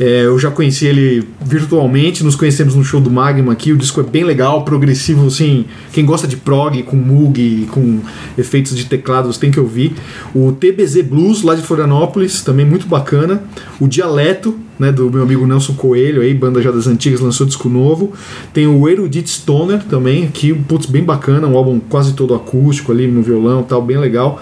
[0.00, 3.72] É, eu já conheci ele virtualmente, nos conhecemos no show do Magma aqui.
[3.72, 5.64] O disco é bem legal, progressivo, assim.
[5.92, 7.98] Quem gosta de prog, com Moog, com
[8.36, 9.94] efeitos de teclados, tem que ouvir.
[10.34, 13.42] O TBZ Blues, lá de Florianópolis, também muito bacana.
[13.80, 17.68] O Dialeto, né, do meu amigo Nelson Coelho, aí, banda já das antigas, lançou disco
[17.68, 18.12] novo.
[18.52, 23.06] Tem o Erudite Stoner também, aqui, putz, bem bacana, um álbum quase todo acústico ali,
[23.06, 24.40] no violão e tal, bem legal.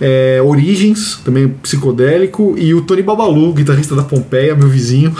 [0.00, 2.54] É, Origins, também psicodélico.
[2.56, 5.12] E o Tony Babalu, guitarrista da Pompeia, meu vizinho.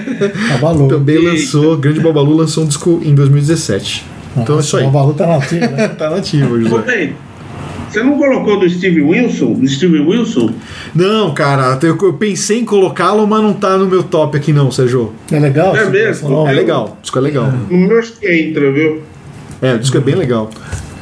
[0.50, 0.88] Babalu.
[0.88, 4.04] Também lançou, Grande Babalu lançou um disco em 2017.
[4.36, 4.84] Então é isso aí.
[4.84, 5.88] Babalu tá nativo, né?
[6.00, 7.12] Tá nativo, José.
[7.90, 9.54] Você não colocou do Steve Wilson?
[9.54, 10.52] Do Steve Wilson?
[10.94, 14.70] Não, cara, eu, eu pensei em colocá-lo, mas não tá no meu top aqui não,
[14.70, 15.12] Sérgio.
[15.32, 15.76] É legal?
[15.76, 16.28] É mesmo?
[16.28, 16.48] som?
[16.48, 17.52] É legal, o disco é legal.
[17.68, 19.02] No meu acho que entra, viu?
[19.60, 20.50] É, o disco é bem legal.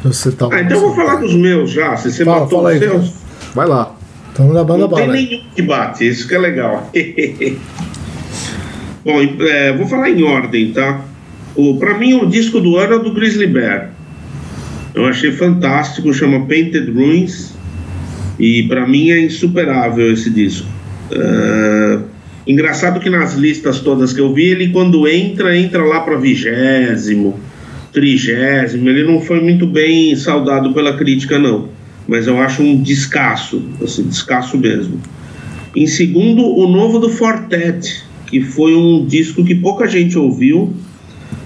[0.03, 0.48] Você tá...
[0.51, 1.94] Ah, então eu vou falar dos meus já.
[1.96, 3.12] Se você Fala, matou fala os aí, seus.
[3.55, 3.94] Vai lá.
[4.31, 5.12] Estamos na banda Não tem bala.
[5.12, 6.90] nenhum que bate, isso que é legal.
[9.05, 11.03] Bom, é, vou falar em ordem, tá?
[11.55, 13.90] O, pra mim, o disco do ano é do Grizzly Bear.
[14.98, 17.54] Eu achei fantástico, chama Painted Ruins.
[18.37, 20.66] E pra mim é insuperável esse disco.
[21.12, 21.98] É,
[22.44, 27.38] engraçado que nas listas todas que eu vi, ele quando entra, entra lá pra vigésimo,
[27.92, 28.88] trigésimo.
[28.88, 31.68] Ele não foi muito bem saudado pela crítica, não.
[32.08, 35.00] Mas eu acho um descasso, assim, descasso mesmo.
[35.76, 40.74] Em segundo, o novo do Fortet, que foi um disco que pouca gente ouviu.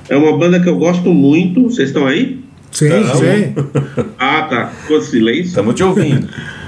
[0.09, 1.65] É uma banda que eu gosto muito.
[1.65, 2.42] Vocês estão aí?
[2.73, 3.15] Sim, Não.
[3.15, 3.55] sim.
[4.19, 4.67] Ah, tá.
[4.67, 5.43] Ficou silêncio.
[5.45, 6.27] Estamos te ouvindo.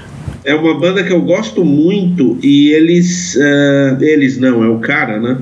[0.47, 3.35] É uma banda que eu gosto muito e eles.
[3.35, 5.39] eh, eles não, é o cara, né?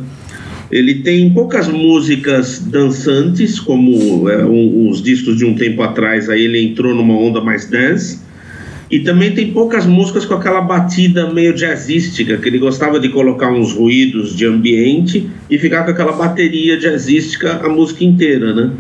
[0.71, 6.43] Ele tem poucas músicas dançantes, como eh, um- os discos de um tempo atrás, aí
[6.45, 8.21] ele entrou numa onda mais dance.
[8.89, 13.51] E também tem poucas músicas com aquela batida meio jazzística, que ele gostava de colocar
[13.51, 18.71] uns ruídos de ambiente e ficar com aquela bateria jazzística a música inteira, né?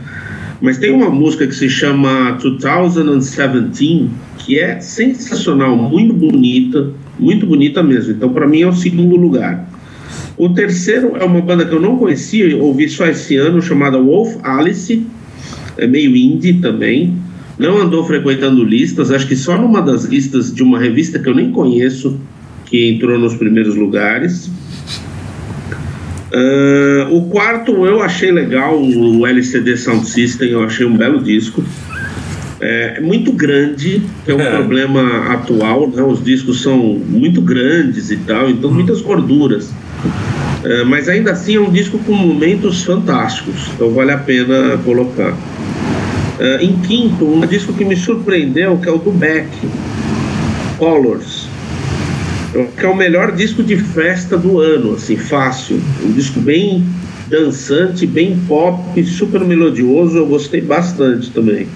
[0.63, 7.83] Mas tem uma música que se chama 2017, que é sensacional, muito bonita, muito bonita
[7.83, 8.13] mesmo.
[8.13, 9.69] Então, para mim, é o segundo lugar.
[10.37, 14.37] O terceiro é uma banda que eu não conhecia, ouvi só esse ano, chamada Wolf
[14.41, 15.05] Alice,
[15.77, 17.13] é meio indie também.
[17.59, 21.35] Não andou frequentando listas, acho que só numa das listas de uma revista que eu
[21.35, 22.17] nem conheço,
[22.67, 24.49] que entrou nos primeiros lugares.
[26.33, 31.63] Ah, o quarto eu achei legal, o LCD Sound System, eu achei um belo disco.
[32.59, 34.49] É, é muito grande, que é um É.
[34.55, 36.01] problema atual, né?
[36.01, 39.69] Os discos são muito grandes e tal, então muitas gorduras.
[40.63, 45.35] É, mas ainda assim é um disco com momentos fantásticos, então vale a pena colocar.
[46.39, 49.49] É, em quinto, um disco que me surpreendeu, que é o do Beck,
[50.79, 51.42] Colors.
[52.55, 55.81] Acho que é o melhor disco de festa do ano, assim, fácil.
[56.03, 56.83] Um disco bem
[57.27, 61.67] dançante, bem pop, super melodioso, eu gostei bastante também.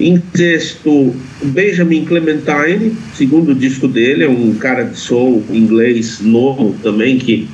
[0.00, 7.18] Em sexto, Benjamin Clementine, segundo disco dele, é um cara de soul inglês novo também,
[7.18, 7.46] que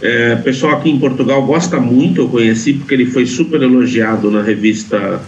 [0.00, 4.30] é, o pessoal aqui em Portugal gosta muito, eu conheci porque ele foi super elogiado
[4.30, 5.20] na revista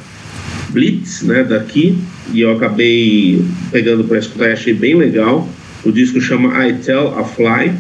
[0.71, 1.99] Blitz, né, daqui,
[2.33, 5.49] e eu acabei pegando para escutar e achei bem legal.
[5.87, 7.73] O disco chama I Tell a Fly.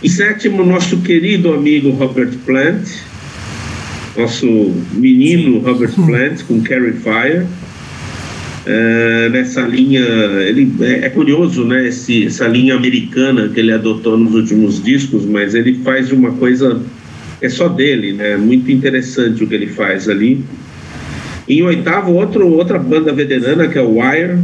[0.00, 2.88] E sétimo, nosso querido amigo Robert Plant,
[4.16, 4.46] nosso
[4.92, 7.46] menino Robert Plant com Carrie Fire.
[8.64, 10.04] É, nessa linha,
[10.46, 11.88] ele é, é curioso, né?
[11.88, 16.80] Esse, essa linha americana que ele adotou nos últimos discos, mas ele faz uma coisa
[17.42, 18.36] é só dele, né?
[18.36, 20.44] Muito interessante o que ele faz ali.
[21.48, 24.38] Em oitavo, outro, outra banda veterana que é o Wire,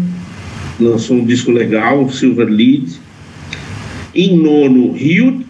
[0.82, 3.00] lançou um disco legal, Silver Lead.
[4.14, 5.44] Em nono, Ryu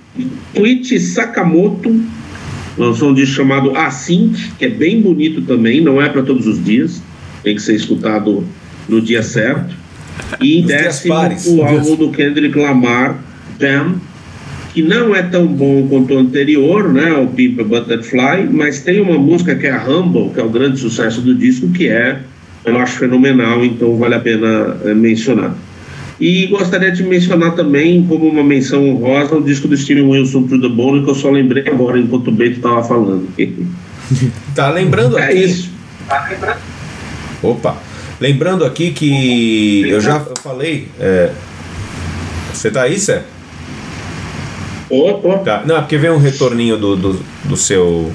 [0.54, 2.00] Twitch Sakamoto
[2.76, 6.62] lançou um disco chamado Async, que é bem bonito também, não é para todos os
[6.62, 7.02] dias,
[7.42, 8.44] tem que ser escutado
[8.88, 9.74] no dia certo.
[10.40, 11.14] E em décimo,
[11.46, 13.18] o álbum do Kendrick Lamar,
[13.58, 14.00] Damn,
[14.72, 19.18] que não é tão bom quanto o anterior, né, o Pimp Butterfly, mas tem uma
[19.18, 22.20] música que é a Humble, que é o grande sucesso do disco, que é,
[22.64, 25.54] eu acho fenomenal, então vale a pena eh, mencionar.
[26.20, 30.60] E gostaria de mencionar também, como uma menção honrosa, o disco do Steven Wilson, To
[30.60, 33.26] The Bone, que eu só lembrei agora enquanto o Beto estava falando.
[34.54, 35.44] Tá lembrando É aqui.
[35.44, 35.70] isso.
[37.42, 37.76] Opa!
[38.20, 40.88] Lembrando aqui que eu já falei.
[40.98, 41.30] é,
[42.52, 43.22] Você tá aí, Sé?
[44.88, 45.38] Tô.
[45.44, 45.62] Tá.
[45.64, 48.12] Não, é porque veio um retorninho do, do, do seu.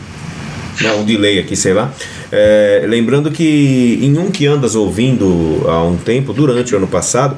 [0.81, 1.91] Não, um delay aqui, sei lá.
[2.31, 7.37] É, lembrando que em um que andas ouvindo há um tempo, durante o ano passado,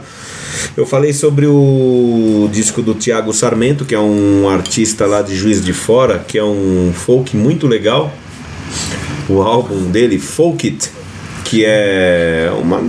[0.75, 5.63] eu falei sobre o disco do Tiago Sarmento, que é um artista lá de Juiz
[5.63, 8.13] de Fora, que é um folk muito legal.
[9.29, 10.89] O álbum dele, Folk It,
[11.43, 12.81] que é uma.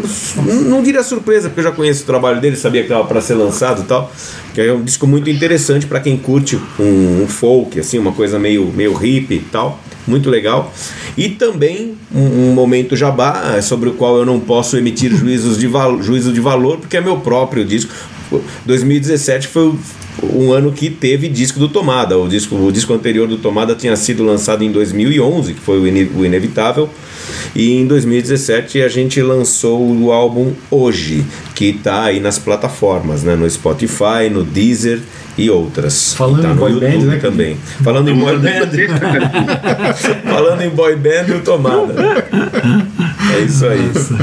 [0.67, 3.35] Não diria surpresa, porque eu já conheço o trabalho dele, sabia que estava para ser
[3.35, 4.13] lançado e tal.
[4.55, 8.39] Que é um disco muito interessante para quem curte um, um folk, assim, uma coisa
[8.39, 9.81] meio, meio hippie e tal.
[10.09, 10.73] Muito legal.
[11.17, 15.59] E também um, um momento jabá, é, sobre o qual eu não posso emitir juízos
[15.59, 15.69] de
[16.01, 17.93] juízo de valor, porque é meu próprio disco.
[18.67, 19.75] 2017 foi
[20.23, 22.19] um ano que teve disco do Tomada.
[22.19, 25.87] O disco, o disco anterior do Tomada tinha sido lançado em 2011, que foi o,
[25.87, 26.89] Ine- o Inevitável.
[27.55, 33.37] E em 2017 a gente lançou o álbum Hoje, que está aí nas plataformas, né?
[33.37, 35.01] no Spotify, no Deezer
[35.39, 36.13] e outras.
[36.15, 37.57] Falando E tá em no boy YouTube band, né, também.
[37.83, 38.69] Falando em boy band,
[40.31, 41.95] falando em boy band e o Tomada.
[43.35, 43.89] É isso aí.
[43.89, 44.17] Deixa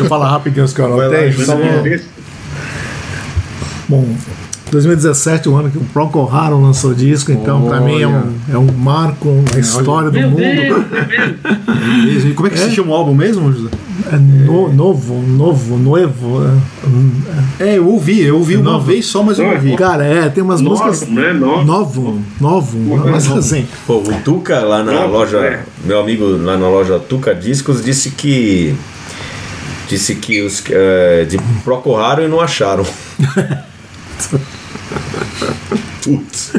[0.00, 1.32] eu falar rapidinho os que eu Vai lá, anotei.
[1.32, 1.44] José.
[1.46, 1.98] Só vou-
[3.88, 4.16] Bom,
[4.70, 8.58] 2017, o ano que o Procol Harum lançou disco, então pra mim é um, é
[8.58, 10.40] um marco na história do Meu mundo.
[10.40, 12.04] Deus, é mesmo?
[12.06, 12.30] Mesmo.
[12.30, 13.68] E como é que se chama o álbum mesmo, José?
[14.12, 16.42] É no- novo, novo, novo.
[17.60, 17.64] é.
[17.64, 18.86] É, eu ouvi, eu ouvi uma Novo.
[18.86, 19.56] vez só, mas eu Novo.
[19.56, 19.76] ouvi.
[19.76, 21.08] Cara, é, tem umas Novo, músicas.
[21.08, 21.32] né?
[21.32, 21.64] Novo.
[21.64, 23.66] Novo, novo, mas assim.
[23.86, 25.62] Pô, o Tuca lá na Não, loja, é.
[25.84, 28.74] meu amigo lá na loja Tuca Discos disse que
[29.88, 32.84] disse que os eh, de procuraram e não acharam.
[36.02, 36.52] Putz.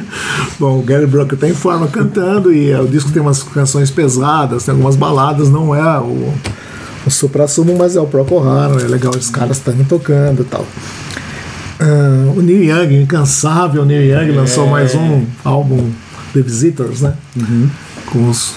[0.60, 3.92] Bom, o Gary Brooker tá em forma cantando e é, o disco tem umas canções
[3.92, 6.34] pesadas, tem algumas baladas, não é o,
[7.06, 10.66] o supra-sumo, mas é o Procol Harum, é legal, os caras estão tocando e tal.
[11.80, 15.92] Ah, o Neil Young, incansável Neil Young, lançou mais um álbum
[16.34, 17.14] The Visitors, né?
[18.08, 18.56] Com os,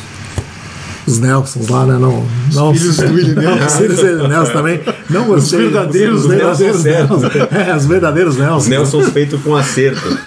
[1.13, 1.99] os Nelsons lá, né?
[2.01, 3.67] Não, não, filhos do Willie Nelson.
[3.67, 4.81] Os filhos do Nelson também.
[5.11, 5.59] Não gostei.
[5.61, 7.31] verdadeiros os verdadeiros Nelson Nelson.
[7.71, 8.57] É, os verdadeiros Nelson.
[8.57, 10.19] Os Nelsons feitos com acerto.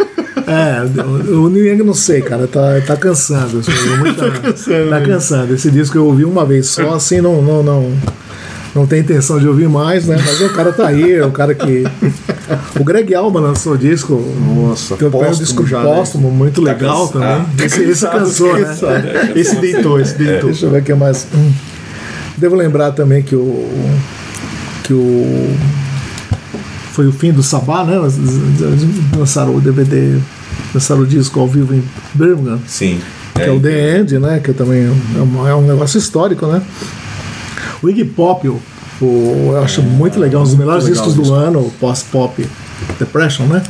[0.47, 0.81] É,
[1.31, 3.59] o Neil Young não sei, cara, tá, tá cansando.
[3.59, 5.53] assim, muita- tá cansando.
[5.53, 7.93] Esse disco eu ouvi uma vez só, assim, não, não, não,
[8.75, 10.17] não tem intenção de ouvir mais, né?
[10.25, 11.83] Mas o cara tá aí, é o cara que.
[12.79, 14.13] O Greg Alba lançou o disco.
[14.55, 15.95] Nossa, tem um póstumo disco já, né?
[15.95, 17.29] póstumo, muito legal cansa- também.
[17.59, 18.75] ah, esse, esse cansou, né?
[19.35, 20.49] Esse deitou, esse deitou.
[20.49, 21.27] Deixa eu ver o que mais.
[21.33, 21.51] Hum.
[22.37, 23.69] Devo lembrar também que o.
[24.83, 25.55] que o.
[26.93, 27.95] Foi o fim do Sabá, né?
[29.17, 30.17] Lançaram o DVD,
[30.73, 31.83] lançaram o disco ao vivo em
[32.13, 32.99] Birmingham, Sim.
[33.33, 34.41] que é, o The End, né?
[34.43, 36.61] Que também é um, é um negócio histórico, né?
[37.81, 38.51] O Iggy Pop,
[39.05, 42.45] o, o- eu acho muito legal, um dos melhores legal discos do ano, o Post-Pop
[42.99, 43.61] Depression, né?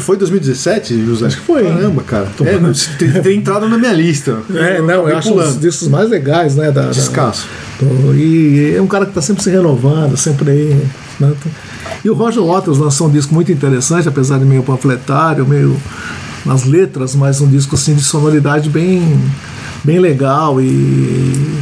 [0.00, 1.26] Foi 2017, José?
[1.26, 1.62] Acho que foi?
[1.62, 2.26] Caramba, cara.
[2.40, 2.58] É,
[2.98, 4.38] tem, tem entrado na minha lista.
[4.52, 5.48] É, não, acabei eu acho um pulando.
[5.52, 6.72] dos discos mais legais, né?
[6.72, 7.46] Da, da- Descasso.
[7.78, 10.82] do- e é um cara que está sempre se renovando, sempre aí.
[11.20, 11.32] né?
[12.04, 15.76] E o Roger Waters lançou um disco muito interessante, apesar de meio panfletário, meio
[16.44, 19.16] nas letras, mas um disco assim de sonoridade bem,
[19.84, 21.54] bem legal e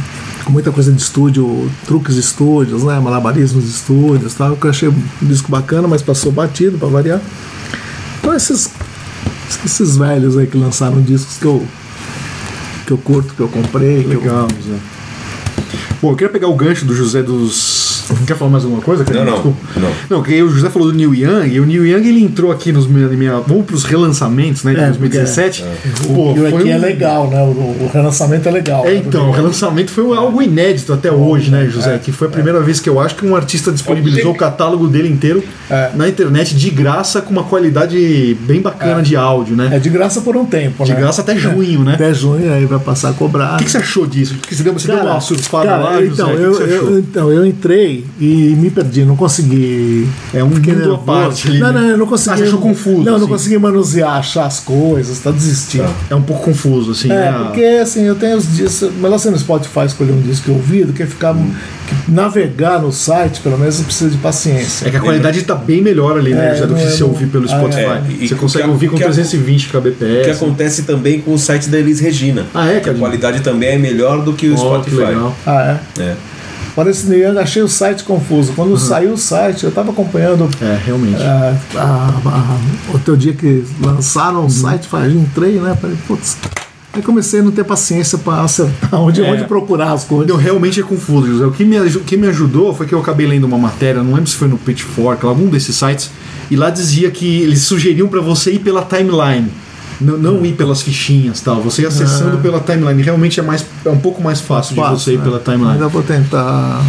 [0.49, 2.99] muita coisa de estúdio, truques de estúdios, né?
[2.99, 7.21] Malabarismos de estúdios, tal, que eu achei um disco bacana, mas passou batido para variar.
[8.19, 8.69] Então esses
[9.65, 11.65] esses velhos aí que lançaram discos que eu
[12.85, 14.47] que eu curto, que eu comprei, que eu- Legal.
[16.01, 17.62] Bom, eu queria pegar o gancho do José dos.
[18.27, 19.05] Quer falar mais alguma coisa?
[19.13, 19.57] Não, não, Desculpa.
[19.77, 19.89] não.
[20.09, 22.71] Não, porque o José falou do Neil Young, e o Neil Young ele entrou aqui
[22.71, 25.63] nos minha, minha, vamos pros relançamentos, né, de É, 2017.
[26.09, 27.41] O Pô, e o aqui um- é legal, né?
[27.41, 28.85] O, o relançamento é legal.
[28.85, 29.03] É, né?
[29.05, 31.97] então, o relançamento foi algo inédito até hoje, né, José?
[31.99, 35.07] Que foi a primeira vez que eu acho que um artista disponibilizou o catálogo dele
[35.09, 35.91] inteiro É.
[35.95, 39.69] na internet de graça com uma qualidade bem bacana de áudio, né?
[39.73, 40.99] É de graça por um tempo, De né?
[40.99, 41.93] graça até junho, né?
[41.95, 43.55] Até junho, aí vai passar a cobrar.
[43.55, 44.35] O que, que você achou disso?
[44.35, 46.33] Porque você deu, você deu uma surfada cara, lá, então, José?
[46.33, 46.89] O que eu, que você achou?
[46.89, 50.07] eu, então, eu entrei e me perdi, não consegui.
[50.33, 51.81] É um mundo parte ali, Não, né?
[51.81, 52.33] não, eu não consegui.
[52.33, 53.27] Ah, você achou confuso, Não, eu não assim?
[53.27, 55.89] consegui manusear, achar as coisas, tá desistindo.
[56.09, 57.39] É um pouco confuso, assim, É, né?
[57.45, 58.91] porque assim, eu tenho os discos.
[58.95, 61.35] Melhor ser no Spotify escolher um disco que eu ouvi do que ficar.
[61.85, 64.87] que navegar no site, pelo menos precisa de paciência.
[64.87, 66.51] É que a qualidade tá bem melhor ali, né?
[66.51, 67.81] É, José, do não que é- se você ouvir pelo Ah, Spotify.
[67.81, 68.01] é.
[68.21, 70.29] E você consegue que- ouvir com o que- 320 O que kbps.
[70.41, 72.45] acontece também com o site da Elis Regina.
[72.53, 72.95] Ah, é, cara?
[72.95, 74.95] A qualidade também é melhor do que o que Spotify.
[74.95, 75.35] legal.
[75.45, 76.01] Ah, é?
[76.03, 76.15] É.
[76.89, 78.53] Esse Neil Young, achei o site confuso.
[78.53, 81.21] Quando saiu o site, eu estava acompanhando É, realmente.
[81.21, 85.77] ah, a- a- o teu dia que lançaram o site, falei, entrei, né?
[85.79, 86.37] Falei, putz.
[86.95, 89.31] Aí comecei a não ter paciência para acertar onde, É.
[89.31, 90.27] onde procurar as coisas.
[90.27, 91.45] Não, realmente é confuso, José.
[91.45, 94.13] O que me, o que me ajudou foi que eu acabei lendo uma matéria, não
[94.13, 96.11] lembro se foi no Pitchfork, algum desses sites,
[96.51, 99.47] e lá dizia que eles sugeriam para você ir pela timeline.
[100.01, 103.01] Não, não ir pelas fichinhas tal, você ir acessando pela timeline.
[103.01, 105.23] Realmente é, mais, é um pouco mais fácil, de você ir né?
[105.23, 105.73] pela timeline.
[105.73, 106.81] Ainda vou tentar.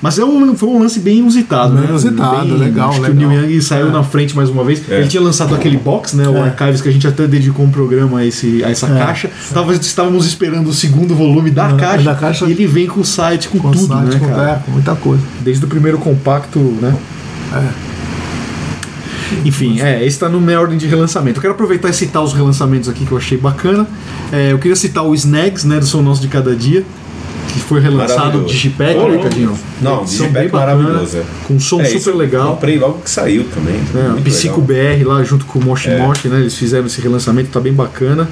[0.00, 1.88] Mas é um, foi um lance bem inusitado, Bem né?
[1.90, 3.24] inusitado, Bem- legal, Acho que legal.
[3.24, 4.82] o Neil Young saiu na frente mais uma vez.
[4.90, 4.98] É.
[4.98, 6.26] Ele tinha lançado aquele box, né?
[6.28, 6.40] O É.
[6.48, 8.98] Archives, que a gente até dedicou um programa a, esse, a essa É.
[8.98, 9.30] caixa.
[9.54, 12.46] Tava, estávamos esperando o segundo volume da, Ah, caixa, da caixa.
[12.46, 14.50] E ele vem com o site, com, Com tudo, site, né, com, cara?
[14.50, 15.22] é, com muita coisa.
[15.40, 16.92] Desde o primeiro compacto, né?
[19.44, 21.38] Enfim, é, esse tá na minha ordem de relançamento.
[21.38, 23.86] Eu quero aproveitar e citar os relançamentos aqui que eu achei bacana.
[24.32, 26.84] É, eu queria citar o Snags, né, do Som Nosso de Cada Dia,
[27.52, 28.48] que foi relançado Maravilhoso.
[28.52, 29.22] Digipack, Ô, né.
[29.22, 29.58] Cadinho?
[29.80, 31.22] Não, Digipack bacana, maravilhoso, é.
[31.46, 32.52] Com um som É, super legal.
[32.54, 33.74] Comprei logo que saiu também.
[33.94, 34.60] É, Psico.
[34.60, 35.98] BR lá junto com o Moshi É.
[35.98, 36.40] Moshi, né?
[36.40, 38.28] Eles fizeram esse relançamento, tá bem bacana.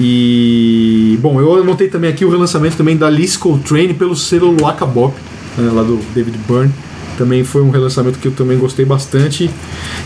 [0.00, 4.86] E bom, eu anotei também aqui o relançamento também da Liz Coltrane pelo selo Waka
[4.86, 5.14] Bop,
[5.56, 6.72] né, lá do David Byrne.
[7.18, 9.50] Também foi um relançamento que eu também gostei bastante.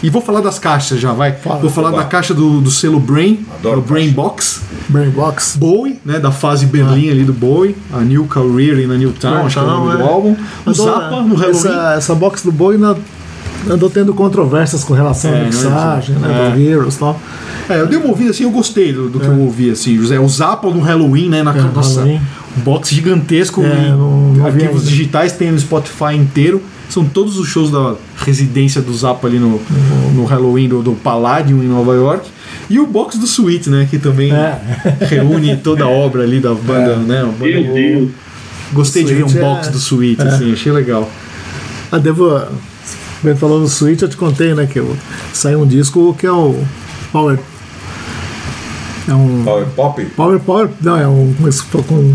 [0.03, 1.37] E vou falar das caixas já, vai.
[1.61, 2.01] vou falar Vai.
[2.01, 4.11] da caixa do, do selo Brain, Adoro o Brain.
[4.11, 4.63] Box.
[4.89, 5.57] Brainbox.
[5.57, 9.47] Bowie, né, da fase Berlim ali do Bowie, a New Career e na New Town,
[9.47, 10.07] acho que é o nome do é.
[10.07, 10.37] álbum.
[10.67, 11.51] O Adoro, Zappa no Halloween.
[11.51, 12.97] Essa, essa box do Boi na-
[13.71, 17.21] andou tendo controvérsias com relação É, à mixagem, é- né, do Heroes e tal.
[17.69, 20.19] É, eu dei uma ouvida assim, eu gostei do, do que eu ouvi, assim, José.
[20.19, 21.43] O Zappa no Halloween, né?
[21.45, 22.21] Na É, nossa, Halloween.
[22.59, 26.63] Box gigantesco, É, não- não arquivos digitais, tem no Spotify inteiro.
[26.89, 29.61] São todos os shows da residência do Zappa ali no,
[30.15, 32.29] no Halloween do, do Palladium em Nova York.
[32.69, 33.87] E o box do Sweet, né?
[33.91, 34.61] Que também É.
[35.09, 37.23] reúne toda a obra ali da banda, né?
[37.25, 38.11] uma banda- Meu Deus.
[38.73, 40.25] Gostei de ver um Sweet é- box do Sweet, é.
[40.29, 41.11] assim, achei legal.
[41.91, 42.27] Ah, devo.
[42.37, 42.47] O
[43.25, 44.67] Ben falou no Switch, eu te contei, né?
[44.67, 44.97] Que eu,
[45.33, 46.57] saiu um disco que é o
[47.13, 47.39] Power.
[49.09, 49.43] É um.
[49.45, 50.05] Power Pop?
[50.17, 50.69] Power Power.
[50.81, 51.35] Não, é um.
[51.41, 52.15] Com, esse- com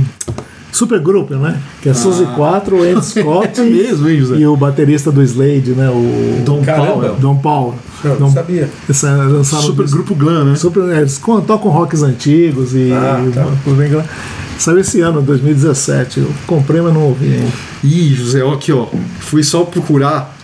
[0.71, 1.59] super grupo, né?
[1.81, 4.35] Que é Suzy 4, Andy Scott É mesmo, hein, José?
[4.38, 5.89] e o baterista do Slade, né?
[5.89, 6.93] O Caramba.
[6.93, 7.15] Powell.
[7.15, 7.75] Dom Paulo.
[8.03, 8.69] Eu não sabia.
[8.88, 10.55] Esse, lançaram Super disco- grupo Glam, né?
[10.55, 12.91] Super, é, eles tocam rocks antigos e.
[12.93, 13.45] Ah, tá.
[13.65, 14.27] e-
[14.59, 16.19] Saiu esse ano, 2017.
[16.19, 17.51] Eu comprei, mas não ouvi ainda.
[17.83, 18.88] Ih, José, ó, aqui, ó.
[19.19, 20.35] Fui só procurar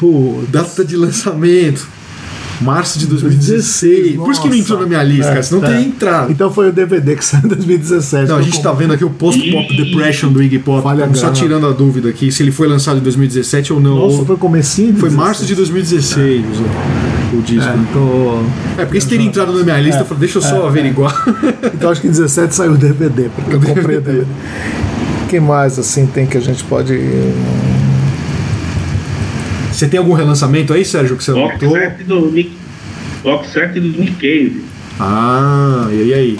[0.00, 1.86] Pô, Data de lançamento.
[2.60, 4.16] Março de 2016.
[4.16, 5.84] Por isso que não entrou na minha lista, cara, senão É, teria é.
[5.88, 6.32] entrado.
[6.32, 8.28] Então foi o DVD que saiu em 2017.
[8.28, 8.86] Não, a gente tá comprei.
[8.86, 10.82] vendo aqui o Post-Pop Depression do Iggy Pop.
[10.82, 11.40] Falha Estamos só grana.
[11.40, 13.96] tirando a dúvida aqui se ele foi lançado em 2017 ou não.
[13.96, 15.26] Nossa, Ou- foi comecinho de Foi 16.
[15.26, 16.44] março de 2016
[17.32, 17.68] o, o disco.
[17.70, 18.44] É, então,
[18.78, 21.24] É, porque se teria entrado na minha lista, eu falei, deixa eu só averiguar.
[21.74, 24.26] então acho que em 17 saiu o DVD, porque eu comprei o DVD.
[25.24, 26.92] O que mais assim tem que a gente pode.
[29.72, 31.78] Você tem algum relançamento aí, Sérgio, que você Box anotou?
[31.78, 32.52] set do Nick.
[33.22, 34.64] Box set do Nick Cave.
[35.00, 36.38] Ah, e aí?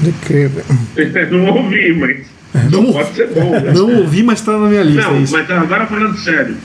[0.00, 0.50] De que...
[1.30, 2.36] não ouvi, mas.
[2.70, 3.72] Não- pode ser bom, né?
[3.72, 5.02] Não ouvi, mas tá na minha lista.
[5.02, 5.32] Não, é isso.
[5.32, 6.56] mas agora falando sério.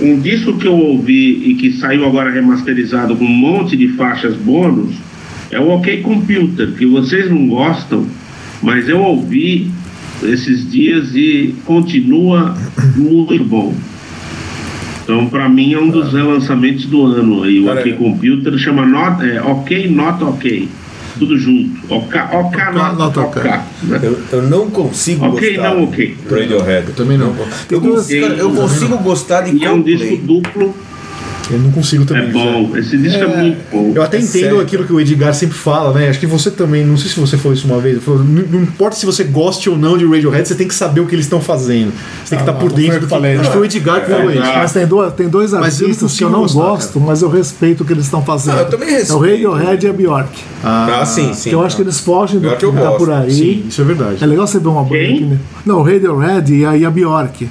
[0.00, 4.34] Um disco que eu ouvi e que saiu agora remasterizado com um monte de faixas
[4.34, 4.94] bônus
[5.50, 8.06] é o OK Computer, que vocês não gostam,
[8.62, 9.70] mas eu ouvi
[10.22, 12.56] esses dias e continua
[12.96, 13.74] muito bom.
[15.02, 17.60] Então, para mim, é um dos relançamentos do ano aí.
[17.60, 20.68] O Cara, OK Computer chama not, é, OK Not OK.
[21.18, 21.70] Tudo junto.
[21.92, 23.42] OK, OK Not, Not OK.
[23.42, 23.50] OK.
[23.82, 24.00] né?
[24.02, 26.16] Eu, eu não consigo Ok, gostar não ok.
[26.28, 26.88] do Radiohead.
[26.88, 27.34] Eu também não.
[27.70, 30.74] Eu, consigo, cara, eu consigo gostar de E é um disco duplo,
[31.52, 32.28] Eu não consigo também.
[32.28, 32.76] é bom.
[32.76, 33.92] Esse disco é, muito bom.
[33.94, 34.60] Eu até É entendo sério.
[34.60, 36.08] aquilo que o Edgar sempre fala, né?
[36.08, 38.42] Acho que você também, não sei se você falou isso uma vez, ele falou, não,
[38.42, 41.14] não importa se você goste ou não de Radiohead, você tem que saber o que
[41.14, 41.92] eles estão fazendo.
[42.24, 43.52] Você tem que estar Ah, por não dentro do que falei, Acho que né?
[43.52, 44.42] foi o Edgar que falou É, isso.
[44.54, 47.22] Mas tem dois, tem dois Mas eu não artistas que eu não gostar, gosto, mas
[47.22, 48.56] eu respeito o que eles estão fazendo.
[48.58, 49.18] Ah, eu também É o respeito.
[49.50, 50.40] Radiohead e a Bjork.
[50.64, 51.50] Ah, sim, sim.
[51.50, 53.30] que eu acho que eles fogem do que tá gosto, por aí.
[53.32, 54.22] Sim, isso é verdade.
[54.22, 55.16] É legal você ver uma banda Quem?
[55.28, 55.38] que.
[55.66, 57.48] Não, o Radiohead e a, e a Bjork.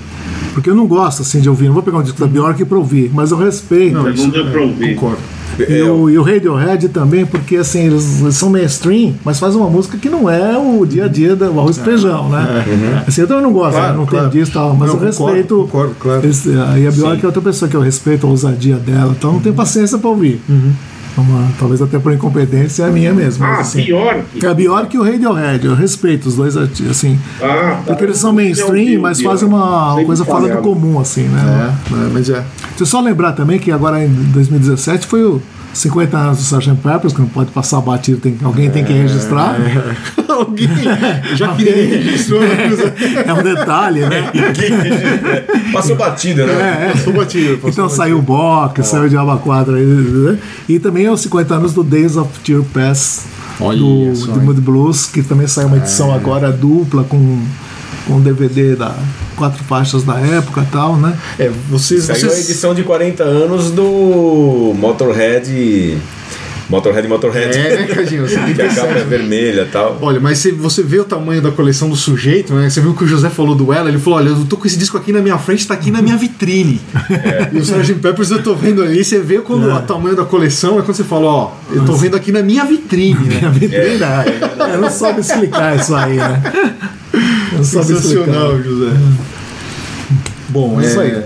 [0.54, 2.78] Porque eu não gosto assim de ouvir, não vou pegar um disco da Bjork pra
[2.78, 3.94] ouvir, mas eu respeito.
[3.96, 4.96] Não, isso não deu pra ouvir.
[4.96, 5.18] concordo.
[5.60, 9.60] E, É, o, e o Radiohead também, porque assim, eles, eles são mainstream, mas fazem
[9.60, 13.04] uma música que não é o dia a dia do arroz e feijão, né?
[13.06, 13.98] Assim, eu também não gosto, Claro, né?
[13.98, 14.30] não claro.
[14.30, 15.56] tem disso e tal, mas Não, eu concordo, respeito.
[15.56, 16.22] concordo, claro.
[16.24, 19.40] eles- e a Bjork é outra pessoa que eu respeito a ousadia dela, então não
[19.42, 20.42] tenho paciência pra ouvir.
[21.18, 23.44] Uma- talvez até por incompetência é a minha mesmo.
[23.44, 24.22] Ah, assim, pior.
[24.42, 27.20] é a Bjork e o Radiohead, eu respeito os dois artistas, assim.
[27.42, 27.82] Ah, tá.
[27.88, 30.62] Porque eles são mainstream, mas fazem uma Sempre coisa fora do falhava.
[30.62, 31.74] comum, assim, né?
[31.92, 32.34] É, é, mas é.
[32.70, 35.42] Deixa eu só lembrar também que agora em 2017 foi o
[35.74, 36.76] 50 anos do Sgt.
[36.82, 39.56] Peppers, que não pode passar batido, tem, alguém tem que registrar.
[40.32, 40.70] Alguém
[41.36, 44.32] já que ele registrou, É um detalhe, né?
[45.72, 46.54] Passou batida, né?
[46.54, 46.92] É, é.
[46.94, 47.56] passou batido.
[47.58, 47.98] passou Então batido.
[47.98, 50.38] saiu o Bock, saiu o Diaba 4 aí, né?
[50.68, 53.26] E também é os 50 anos do Days of Tear Pass
[53.60, 54.42] Olha do, só, do?
[54.42, 57.40] Mood Blues, que também saiu uma edição agora dupla com
[58.08, 58.96] com DVD da
[59.42, 61.18] quatro faixas da época e tal, né?
[61.40, 62.04] É, vocês.
[62.04, 65.98] Saiu a vocês edição de 40 anos do Motorhead.
[66.70, 67.58] Motorhead Motorhead.
[67.58, 68.30] é, né, Cadinho?
[68.30, 69.98] Você tem que a capa é vermelha e tal.
[70.00, 72.70] Olha, mas se você vê o tamanho da coleção do sujeito, né?
[72.70, 74.78] Você viu que o José falou do ela, ele falou: olha, eu tô com esse
[74.78, 76.80] disco aqui na minha frente, tá aqui na minha vitrine.
[77.52, 77.96] E o Sgt.
[77.96, 81.04] Peppers eu tô vendo ali, você vê quando o tamanho da coleção é quando você
[81.04, 83.50] fala, ó, eu tô vendo aqui na minha vitrine, Minha né?
[83.50, 86.42] vitrine, é, eu não soube explicar isso aí, né?
[87.14, 88.62] Eu Sensacional.
[88.62, 88.92] José.
[90.50, 91.24] Bom, É é isso aí.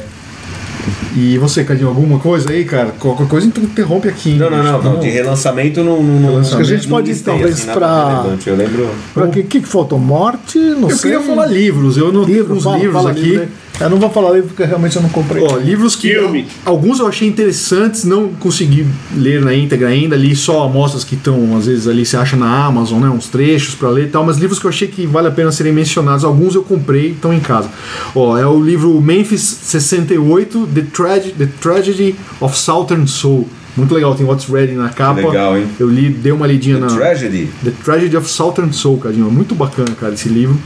[1.15, 2.89] E você, Cadinho, alguma coisa aí, cara?
[2.99, 4.35] Qualquer coisa interrompe aqui.
[4.35, 4.99] Não, não, não, não.
[4.99, 6.03] De relançamento não.
[6.03, 8.35] não, que a gente pode, listei, talvez, assim, pra-.
[8.45, 8.89] Eu lembro.
[9.13, 9.97] Pra que, que faltou?
[9.97, 10.59] Morte?
[10.59, 11.11] Não Eu sei.
[11.11, 13.21] queria falar livros, eu não livro, uns fala, livros fala aqui.
[13.21, 13.49] livro aí.
[13.79, 15.43] Eu não vou falar livro porque realmente eu não comprei.
[15.43, 16.45] Ó, livros que Filmes.
[16.65, 21.57] alguns eu achei interessantes, não consegui ler na íntegra ainda, li só amostras que estão,
[21.57, 24.37] às vezes ali você acha na Amazon, né, uns trechos pra ler e tal, mas
[24.37, 27.39] livros que eu achei que vale a pena serem mencionados, alguns eu comprei, estão em
[27.41, 27.69] casa.
[28.15, 33.47] Ó, é o livro Memphis 68, The, Trage- The Tragedy of Southern Soul.
[33.75, 35.19] Muito legal, tem What's Ready na capa.
[35.19, 35.67] legal, hein?
[35.77, 37.49] Eu li, dei uma lidinha na Tragedy.
[37.61, 39.27] The Tragedy of Southern Soul, Cadinho.
[39.27, 40.57] É muito bacana, cara, esse livro.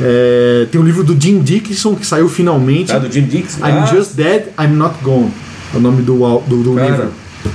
[0.00, 2.92] É, tem o livro do Jim Dickinson que saiu finalmente.
[2.92, 3.58] Ah, do Jim Dixon?
[3.60, 5.30] I'm Ah, Just Dead, I'm Not Gone.
[5.72, 7.08] É o nome do, do, do livro.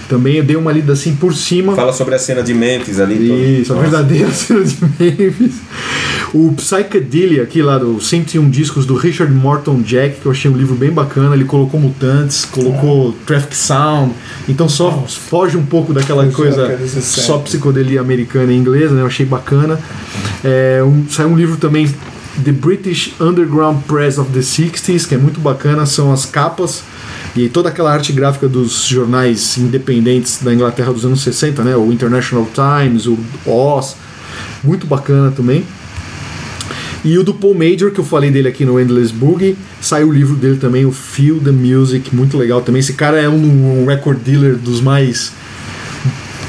[0.07, 1.75] Também eu dei uma lida assim por cima.
[1.75, 3.15] Fala sobre a cena de Memphis ali.
[3.27, 3.89] todo- Isso, a Nossa.
[3.89, 5.55] verdadeira cena de Memphis.
[6.31, 10.55] O Psychedelia, aqui lá do 101 discos do Richard Morton Jack, que eu achei um
[10.55, 11.33] livro bem bacana.
[11.35, 14.13] Ele colocou Mutantes, colocou Traffic Sound.
[14.47, 19.01] Então só foge um pouco daquela Fugiu coisa só psicodelia americana e inglesa, né?
[19.01, 19.79] Eu achei bacana.
[20.43, 21.89] É, um, saiu um livro também,
[22.43, 26.83] The British Underground Press of the 60s, que é muito bacana, são as capas
[27.35, 31.75] e toda aquela arte gráfica dos jornais independentes da Inglaterra dos anos 60, né?
[31.75, 33.95] O International Times, o Oz,
[34.63, 35.63] muito bacana também.
[37.03, 40.13] E o do Paul Major, que eu falei dele aqui no Endless Boogie, saiu o
[40.13, 42.81] livro dele também, o Feel the Music, muito legal também.
[42.81, 45.31] Esse cara é um, um record dealer dos mais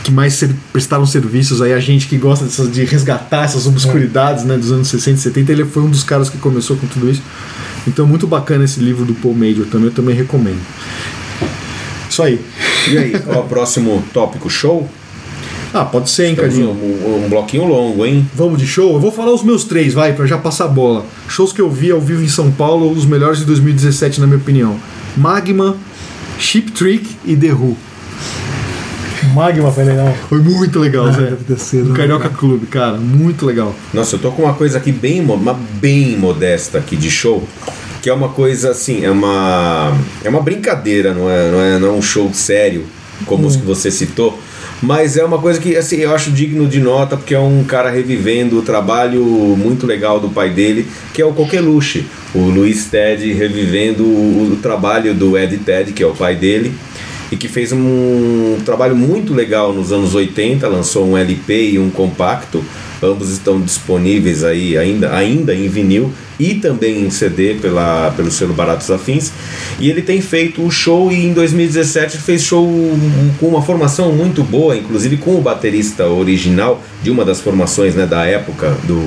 [0.04, 4.44] que mais ser- prestaram serviços aí a gente que gosta dessas, de resgatar essas obscuridades
[4.44, 7.10] né, dos anos 60 e 70 ele foi um dos caras que começou com tudo
[7.10, 7.22] isso
[7.86, 10.60] então muito bacana esse livro do Paul Major também eu também recomendo
[12.08, 12.40] isso aí
[12.90, 14.48] E aí, qual é o próximo tópico?
[14.50, 14.88] Show?
[15.72, 18.28] ah pode ser hein Cadinho um, um bloquinho longo, hein?
[18.34, 18.94] Vamos de show?
[18.94, 21.04] Eu vou falar os meus três, vai, pra já passar a bola.
[21.28, 24.38] Shows que eu vi ao vivo em São Paulo, os melhores de 2017, na minha
[24.38, 24.76] opinião.
[25.16, 25.76] Magma,
[26.40, 27.76] Chip Trick e The Who.
[29.34, 30.14] Magma foi legal.
[30.28, 31.22] Foi muito legal, Ah, Zé.
[31.22, 32.28] deve ter sido, No né, Carioca?
[32.28, 33.74] Clube, cara, muito legal.
[33.92, 37.46] Nossa, eu tô com uma coisa aqui bem, mo- uma bem modesta aqui de show,
[38.02, 39.92] que é uma coisa assim, é uma
[40.24, 42.84] é uma brincadeira, não é, não é, não é um show sério
[43.26, 44.38] como os que você citou,
[44.82, 47.90] mas é uma coisa que assim, eu acho digno de nota porque é um cara
[47.90, 53.30] revivendo o trabalho muito legal do pai dele, que é o Coqueluche, o Luiz Ted
[53.34, 56.72] revivendo o, o trabalho do Ed Ted, que é o pai dele
[57.30, 61.90] e que fez um trabalho muito legal nos anos 80, lançou um LP e um
[61.90, 62.64] compacto.
[63.02, 68.52] Ambos estão disponíveis aí ainda, ainda em vinil e também em CD pela, pelo selo
[68.52, 69.32] Baratos Afins.
[69.78, 72.68] E ele tem feito o show e em 2017 fez show
[73.38, 78.06] com uma formação muito boa, inclusive com o baterista original de uma das formações né,
[78.06, 79.00] da época do,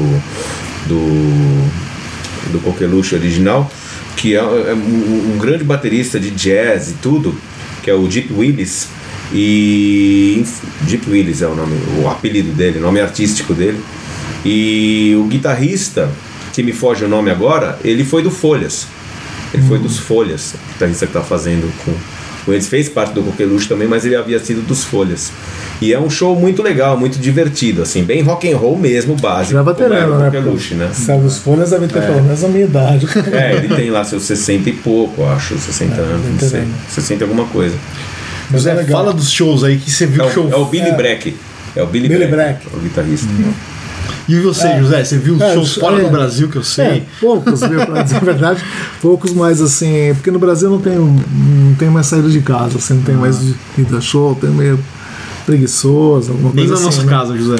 [0.87, 3.69] do, do Coqueluche original,
[4.17, 7.35] que é, é um, um grande baterista de jazz e tudo,
[7.83, 8.87] que é o Deep Willis.
[9.31, 10.43] E
[10.81, 13.79] Deep Willis é o nome, o apelido dele, o nome artístico dele.
[14.45, 16.09] E o guitarrista,
[16.53, 18.87] que me foge o nome agora, ele foi do Folhas.
[19.53, 21.93] Ele foi dos Folhas, o guitarrista que tá fazendo com
[22.51, 22.67] eles.
[22.67, 25.31] Fez parte do Coqueluche também, mas ele havia sido dos Folhas.
[25.81, 29.53] E é um show muito legal, muito divertido, assim, bem rock and roll mesmo, básico.
[29.53, 30.25] Já é veterano, o né?
[30.25, 30.89] Coqueluche, né?
[30.93, 33.07] Sabe, os folhas devem ter pelo menos a minha idade.
[33.31, 36.49] É, ele tem lá seus 60 e pouco, acho, 60 anos, não sei.
[36.49, 36.73] veterano.
[36.89, 37.75] 60 e alguma coisa.
[38.49, 40.49] Mas José, é fala dos shows aí que você viu É o show.
[40.51, 41.35] é o Billy Breck.
[41.75, 42.75] É o Billy, Billy Breck, Breck.
[42.75, 43.27] o guitarrista.
[44.27, 44.79] E você, É.
[44.79, 45.79] José, você viu É, shows é.
[45.81, 46.85] fora do Brasil que eu sei?
[46.85, 48.63] É, poucos, viu, pra dizer a verdade.
[49.01, 52.93] Poucos, mas assim, porque no Brasil não tem, não tem mais saída de casa, assim,
[52.95, 54.79] não tem mais de ida a show, tem meio
[55.45, 56.97] preguiçoso, alguma Nem coisa na assim.
[56.99, 57.17] nossa né?
[57.17, 57.55] casa, José.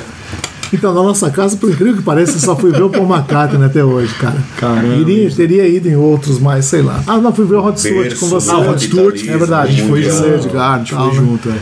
[0.71, 3.63] Então, na nossa casa, por incrível que pareça, eu só fui ver o Paul McCartney
[3.63, 4.37] até hoje, cara.
[4.57, 4.95] Caramba.
[4.95, 7.03] Iria, teria ido em outros, mas sei lá.
[7.05, 8.49] Ah, não, fui ver o Rod Stewart com você.
[8.49, 11.13] Ah, o Rod Stewart, é verdade, a gente foi junto, Edgar, A gente foi né?
[11.13, 11.57] junto, é.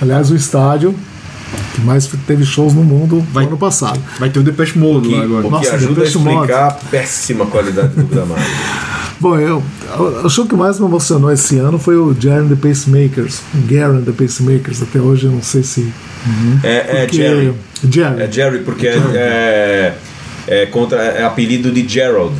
[0.00, 0.94] Aliás, o estádio
[1.74, 4.00] que mais teve shows no mundo Vai- no ano passado.
[4.18, 5.40] Vai ter o Depeche Mode Que, lá agora.
[5.40, 6.34] o que Nossa, ajuda a Depeche Mode.
[6.36, 8.40] explicar a péssima qualidade do gramado.
[9.18, 9.62] Bom, eu,
[10.24, 13.40] o show que mais me emocionou esse ano foi o Jerry and the Pacemakers.
[13.66, 15.90] Gary and the Pacemakers, até hoje eu não sei se.
[16.62, 17.54] É, é porque- Jerry.
[17.90, 18.22] Jerry.
[18.22, 18.92] É Jerry, porque é,
[20.48, 22.34] é, é contra, é apelido de Gerald.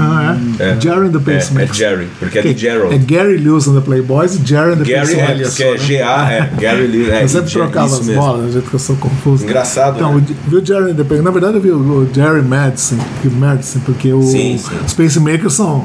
[0.00, 0.62] Ah, é?
[0.70, 0.80] É.
[0.80, 1.76] Jerry and the É, é Pacemakers.
[1.76, 2.98] Jerry, porque é de É Gerald.
[3.06, 5.48] Gary Lewis and the Playboys e Jerry and the Gary é Pacemakers.
[5.50, 7.10] porque é G-A, é Gary Lee.
[7.10, 8.22] É, Eu sempre trocava as mesmo.
[8.22, 9.44] bolas, do jeito que eu sou confuso.
[9.44, 10.24] Engraçado, Então, né?
[10.48, 11.24] viu o Jerry and the Pacemakers?
[11.24, 12.96] Na verdade, eu vi o, Jerry Madison,
[13.38, 14.74] Madison porque o, Sim, sim.
[14.86, 15.84] os Pacemakers são.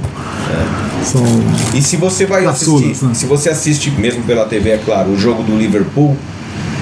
[1.04, 1.24] São.
[1.74, 3.14] E se você vai assistir, né?
[3.14, 6.16] se você assiste mesmo pela TV, é claro, o jogo do Liverpool,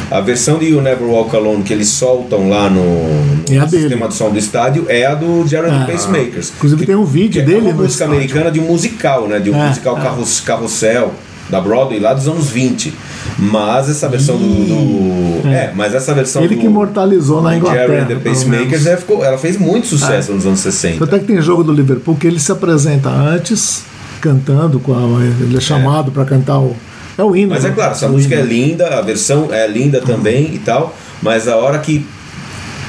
[0.09, 4.07] a versão de You Never Walk Alone que eles soltam lá no, no É sistema
[4.07, 5.91] de som do estádio é a do Jared É.
[5.91, 6.53] Pacemakers.
[6.55, 8.13] Inclusive, tem um vídeo que dele É uma música estádio.
[8.13, 9.39] americana de um musical, né?
[9.39, 10.01] De um É, musical é.
[10.01, 11.13] carros, carrossel
[11.49, 12.93] da Broadway lá dos anos 20.
[13.37, 14.43] Mas essa versão do.
[14.45, 15.71] do- é.
[15.75, 17.87] mas essa versão Ele do, que imortalizou na Inglaterra.
[17.87, 20.99] Jerry and the Pacemakers é, ficou, ela fez muito sucesso nos anos 60.
[20.99, 23.83] Tanto é que tem jogo do Liverpool que ele se apresenta antes,
[24.19, 26.75] cantando, com a- ele é chamado para cantar o.
[27.17, 27.49] É o hino.
[27.53, 27.75] Mas é né?
[27.75, 31.79] claro, essa música é linda, a versão é linda também e tal, mas a hora
[31.79, 32.05] que.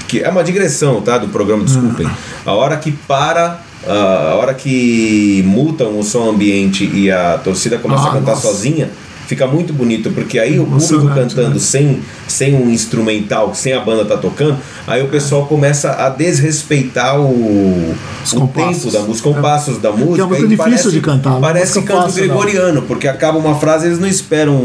[0.07, 1.17] que é uma digressão, tá?
[1.19, 2.09] Do programa, desculpem.
[2.45, 3.61] A hora que para.
[3.87, 8.49] A hora que mutam o som ambiente e a torcida começa Ah, a cantar nossa.
[8.49, 8.91] sozinha,
[9.29, 11.59] fica muito bonito, porque aí o público cantando né?
[11.61, 14.57] sem, sem um instrumental, sem a banda tá tocando,
[14.87, 18.83] aí o pessoal começa a desrespeitar o, Os o compassos.
[18.85, 20.27] tempo da música, os compassos da música.
[20.27, 22.29] muito e difícil parece- de cantar, não é Parece canto fácil, não.
[22.37, 24.63] gregoriano, porque acaba uma frase eles não esperam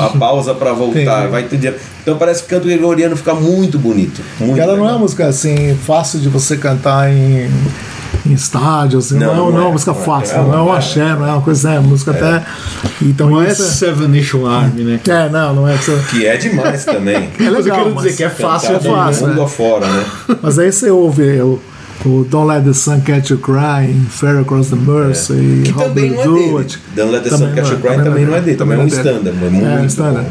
[0.00, 1.76] a pausa para voltar, vai entender.
[2.02, 4.22] Então parece que canto gregoriano fica muito bonito.
[4.40, 4.92] Muito ela não é legal.
[4.94, 7.50] uma música assim fácil de você cantar em,
[8.24, 9.64] em estádio, assim, não, Não, é, não não é é.
[9.64, 10.04] uma música Não é.
[10.04, 12.44] fácil, É não é um uma- axé, não é uma coisa, é música até.
[13.02, 15.00] Então Não é Seven Nation Army, né?
[15.06, 15.76] é, não, não é.
[16.10, 17.16] Que é demais também.
[17.38, 19.44] é Mas eu legal, quero dizer mas, que é fácil, é fácil, mundo né?
[19.44, 20.04] afora, né?
[20.42, 21.60] mas aí você ouve o,
[22.04, 25.62] o Don't Let the Sun Catch You Crying, Fair Across the Mercy, É.
[25.64, 26.50] Que How também Do não é You dele.
[26.50, 26.78] Do It.
[26.94, 28.78] Don't Let the Sun Também Catch não You é, Cry também não é dele, também
[28.78, 30.26] é um standard, muito É, um standard.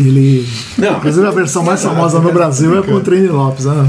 [0.00, 0.48] Ele.
[0.78, 0.96] Não.
[0.98, 3.88] Inclusive a versão mais famosa no Brasil é com o Trini Lopes, né?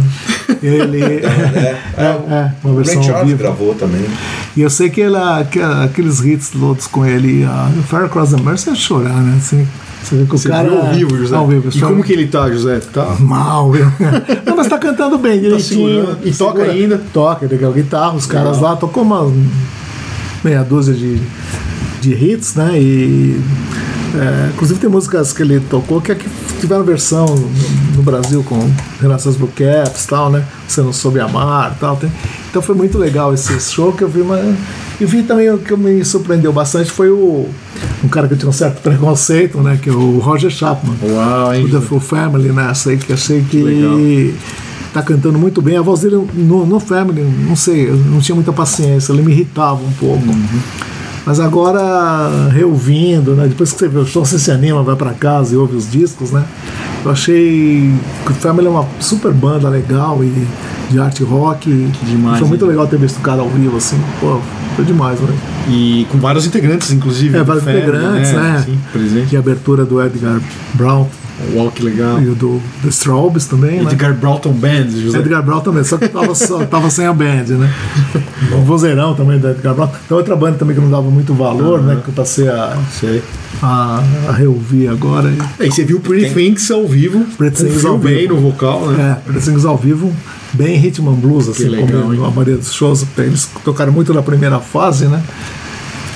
[0.62, 1.02] Ele.
[1.04, 3.38] É, é, É, uma o versão Ray ao Charles vivo.
[3.44, 4.06] gravou também.
[4.56, 8.42] E eu sei que ela, que aqueles hits todos com ele, a Fire Across the
[8.42, 9.36] Mercy é chorar, né?
[9.38, 9.68] Assim,
[10.04, 10.70] você vê que o Você cara.
[10.70, 11.36] viu ao vivo, José?
[11.36, 12.80] Ao vivo, e como que ele tá, José?
[12.94, 13.16] Tá?
[13.20, 13.86] Mal, viu?
[14.46, 15.90] Não, mas tá cantando bem, direitinho.
[16.06, 16.20] segurando.
[16.24, 17.02] E toca Segura- ainda?
[17.12, 19.32] Toca, ele a guitarra, os caras lá tocou uma
[20.44, 21.20] meia dúzia de,
[22.02, 22.80] de hits, né?
[22.80, 23.40] E.
[24.16, 26.28] é, inclusive tem músicas que ele tocou que, é que
[26.60, 27.50] tiveram versão no,
[27.98, 28.58] no Brasil com
[29.38, 30.46] Blue Caps e tal, né?
[30.68, 31.96] Você não soube amar e tal.
[31.98, 32.12] tem-
[32.50, 34.56] então foi muito legal esse show que eu vi, mas.
[35.00, 37.50] E vi também o que me surpreendeu bastante foi o
[38.04, 39.78] um cara que tinha um certo preconceito, né?
[39.82, 40.96] Que é o Roger Chapman.
[41.04, 41.66] Uau, hein?
[41.66, 44.34] O The Full Family nessa aí, que achei que
[44.94, 45.76] tá cantando muito bem.
[45.76, 49.34] A voz dele no, no Family, não sei, eu não tinha muita paciência, ele me
[49.34, 50.24] irritava um pouco.
[51.26, 53.48] Mas agora, reouvindo, né?
[53.48, 55.90] Depois que você vê o show, você se anima, vai pra casa e ouve os
[55.90, 56.46] discos, né?
[57.04, 57.92] Eu achei
[58.26, 60.48] que o Family é uma super banda legal e
[60.90, 61.70] de arte rock.
[62.04, 62.72] Demais, Foi muito hein?
[62.72, 64.00] legal ter visto o cara ao vivo, assim.
[64.20, 64.40] Pô,
[64.76, 65.36] foi demais, né?
[65.68, 67.36] E com vários integrantes, inclusive.
[67.38, 68.64] É, vários Family, integrantes, né?
[68.64, 69.34] Sim, presente.
[69.34, 70.40] E a abertura do Edgar
[70.74, 71.08] Brown
[71.54, 72.22] Walk legal.
[72.22, 73.92] e o do The Straubs também, né?
[73.92, 75.20] Edgar Broughton Band, José.
[75.20, 77.74] Edgar Brown também, só que tava, só, tava sem a band, né?
[78.54, 79.90] O vozeirão também do Edgar Brown.
[80.08, 82.00] Tem outra banda também que não dava muito valor, né?
[82.04, 83.22] Que eu passei a, Sei.
[83.62, 85.30] a, a reouvir agora.
[85.30, 87.26] E, É, e você viu Pretty Things ao vivo.
[87.38, 88.36] Pretty Things ao vivo.
[88.36, 89.18] no vocal, né?
[89.28, 90.14] é, Pretty ao vivo,
[90.54, 92.22] bem Hitman Blues, assim, legal, como hein?
[92.26, 93.06] a maioria dos shows.
[93.18, 95.22] Eles tocaram muito na primeira fase, né?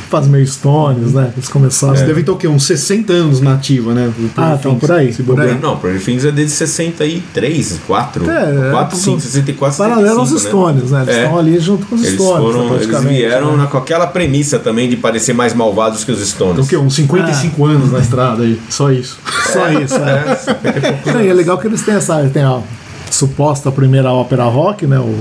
[0.10, 1.32] Faz meio Stones, né?
[1.38, 1.94] Eles começaram.
[1.94, 2.48] Eles devem ter o quê?
[2.48, 4.12] Uns 60 anos na ativa, né?
[4.36, 5.56] Ah, então, por aí, se por aí.
[5.62, 8.30] Não, Pretty Things é desde 63, 4.
[8.30, 9.78] É, 4, 5, 64, 65.
[9.78, 10.40] Paralelo aos né?
[10.40, 11.02] Stones, né?
[11.04, 11.24] Eles É.
[11.24, 13.58] estão ali junto com os Eles Stones, foram, eles vieram né?
[13.58, 16.54] na, com aquela premissa também de parecer mais malvados que os Stones.
[16.54, 16.78] Então, o quê?
[16.78, 18.60] Uns 55 anos na estrada aí.
[18.70, 19.20] Só isso.
[19.54, 21.12] Só isso, é.
[21.14, 22.20] Não, e é legal que eles têm essa.
[22.34, 22.60] Tem a
[23.12, 25.00] suposta primeira ópera rock, né?
[25.00, 25.16] O,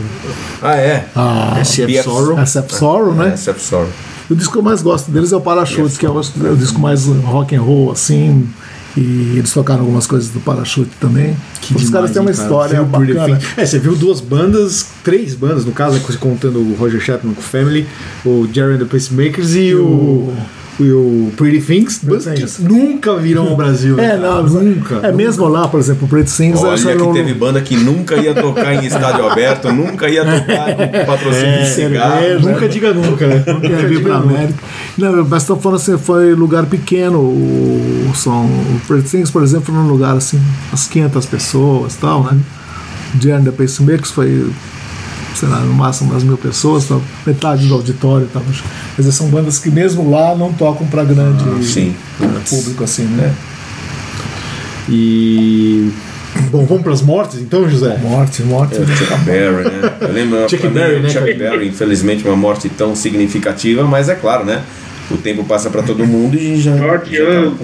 [0.63, 1.05] Ah, é.
[1.15, 2.39] a BF Sorrow.
[2.47, 3.35] SF Sorrow, né?
[3.35, 3.89] É, Sorrow.
[4.29, 6.47] E o disco que eu mais gosto deles é o Parachutes, que eu acho que
[6.47, 8.47] é o disco mais rock and roll, assim.
[8.97, 11.37] E eles tocaram algumas coisas do Parachute também.
[11.63, 12.43] Os demais, caras têm uma cara?
[12.43, 13.39] história Pretty bacana.
[13.57, 17.41] É, você viu duas bandas, três bandas, no caso, né, contando o Roger Chapman com
[17.41, 17.87] o Family,
[18.25, 20.33] o Jerry and the Pacemakers e o,
[20.81, 23.97] e o Pretty Things, bandas nunca virão ao Brasil.
[23.97, 24.97] né, É, não, nunca.
[25.03, 26.63] É mesmo lá, por exemplo, o Pretty Things.
[26.63, 30.75] Olha que não- teve banda que nunca ia tocar em estádio aberto, nunca ia tocar
[30.77, 32.21] com patrocínio de cigarro.
[32.21, 32.49] cerveja.
[32.51, 33.45] Nunca diga nunca, né?
[33.47, 34.35] Nunca vir diga pra nunca.
[34.35, 34.59] América.
[34.97, 38.45] Não, mas estou falando assim, foi lugar pequeno o, o som.
[38.47, 42.39] O Pretty Things, por exemplo, num lugar assim, umas 500 pessoas e tal, né?
[43.15, 44.47] And the Pacemakers foi,
[45.39, 48.43] sei lá, no máximo umas mil pessoas, tal, metade do auditório e tal.
[48.43, 51.95] Quer dizer, são bandas que mesmo lá não tocam pra grande Sim.
[52.49, 53.33] público assim, né?
[54.89, 55.91] E.
[56.51, 57.99] Bom, vamos pras mortes então, José?
[58.03, 58.77] Morte, morte.
[58.77, 59.97] É, Chuck Berry, né?
[60.01, 61.35] Eu lembro Chuck Berry, né, Chuck?
[61.35, 64.63] Berry, infelizmente, uma morte tão significativa, mas é claro, né?
[65.11, 66.77] O tempo passa pra todo mundo e já.
[66.77, 67.57] George já tava Young.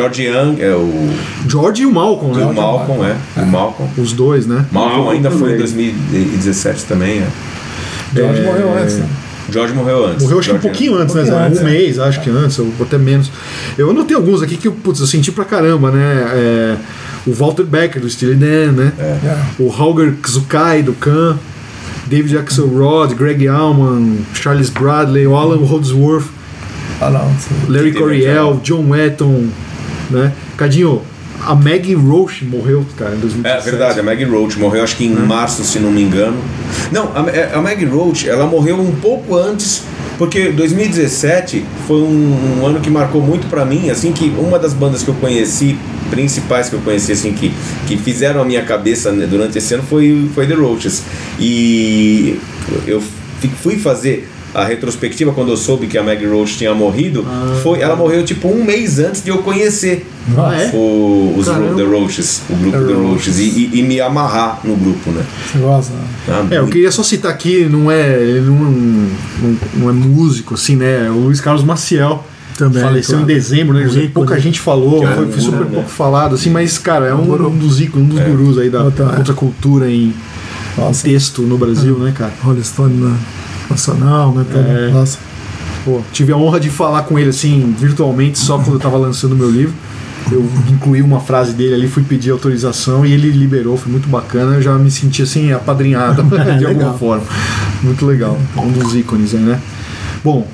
[0.00, 1.10] George Young é o.
[1.46, 2.44] George e o Malcolm, né?
[2.44, 3.40] o Malcolm, é.
[3.40, 3.90] O Malcolm.
[3.98, 4.64] Os dois, né?
[4.72, 5.94] Malcolm Malcolm ainda foi em também.
[6.10, 7.28] 2017 também, é.
[8.14, 8.96] George morreu antes.
[8.96, 9.06] né?
[9.50, 10.22] George morreu antes.
[10.22, 11.22] Morreu acho que um George pouquinho antes, né?
[11.22, 11.46] pouquinho Zé?
[11.46, 11.70] antes, um é.
[11.70, 13.30] mês, acho que antes, ou até menos.
[13.76, 16.24] Eu anotei alguns aqui que eu, putz, eu senti pra caramba, né?
[16.34, 16.76] É,
[17.26, 18.92] o Walter Becker, do Steely Dan, né?
[18.98, 19.36] É.
[19.58, 21.38] O Holger Kuzukai, do Khan.
[22.06, 26.26] David Axelrod, Greg Allman, Charles Bradley, o Alan Holdsworth.
[27.68, 29.44] Larry aquela- John Wetton,
[30.10, 30.32] né?
[30.56, 31.02] Cadinho,
[31.46, 33.68] a Maggie Roche morreu, cara, em 2017.
[33.68, 36.36] É verdade, a Maggie Roach morreu acho que em março, se não me engano.
[36.92, 39.82] Não, a, é, a Maggie Roach, ela morreu um pouco antes,
[40.18, 44.74] porque 2017 foi um, um ano que marcou muito pra mim, assim que uma das
[44.74, 45.78] bandas que eu conheci,
[46.10, 47.52] principais que eu conheci, assim, que,
[47.86, 51.04] que fizeram a minha cabeça né, durante esse ano foi, foi The Roaches.
[51.38, 52.38] E
[52.86, 53.02] eu
[53.62, 57.58] fui fazer a retrospectiva quando eu soube que a Maggie Roach tinha morrido, Ah.
[57.62, 60.70] foi ela morreu tipo um mês antes de eu conhecer Ah, é?
[60.74, 61.46] o- os.
[61.46, 65.22] Ro- The Roaches, o grupo The Roaches, e, e- e me amarrar no grupo, né?
[65.52, 65.92] Você gosta?
[66.28, 70.54] Ah, É, eu queria só citar aqui, não é, ele não, não, não é músico,
[70.54, 71.08] assim, né?
[71.10, 72.24] O Luiz Carlos Maciel.
[72.58, 73.30] Também, Faleceu claro.
[73.30, 73.86] em dezembro, né?
[73.86, 74.08] Ícone.
[74.08, 75.70] Pouca gente falou, é foi, foi super né?
[75.72, 78.82] pouco falado, assim, mas, cara, é um, um dos ícones, um dos gurus aí da
[78.84, 79.16] Outra, é.
[79.16, 80.12] contracultura em,
[80.78, 82.32] em texto no Brasil, né, cara?
[82.42, 83.16] Rolling Stone na-
[83.70, 84.44] Nacional, né?
[84.54, 84.90] É.
[84.92, 85.18] Nossa.
[85.84, 89.32] Pô, tive a honra de falar com ele, assim, virtualmente, só quando eu tava lançando
[89.32, 89.74] o meu livro.
[90.30, 94.56] Eu incluí uma frase dele ali, fui pedir autorização e ele liberou, foi muito bacana.
[94.56, 96.22] Eu já me senti assim, apadrinhado
[96.58, 96.98] de alguma Legal.
[96.98, 97.24] forma.
[97.82, 98.38] Muito legal.
[98.56, 99.58] Um dos ícones aí, né?
[100.22, 100.46] Bom,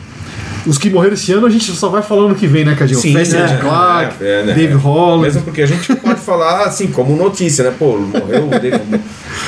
[0.64, 3.00] os que morreram esse ano a gente só vai falando que vem, né, Cadinho?
[3.00, 3.46] Festa né?
[3.46, 4.54] de Clark, É, é, né?
[4.54, 5.22] Dave Holland.
[5.22, 7.72] Mesmo porque a gente pode falar assim, como notícia, né?
[7.76, 8.80] Pô, morreu o Dave,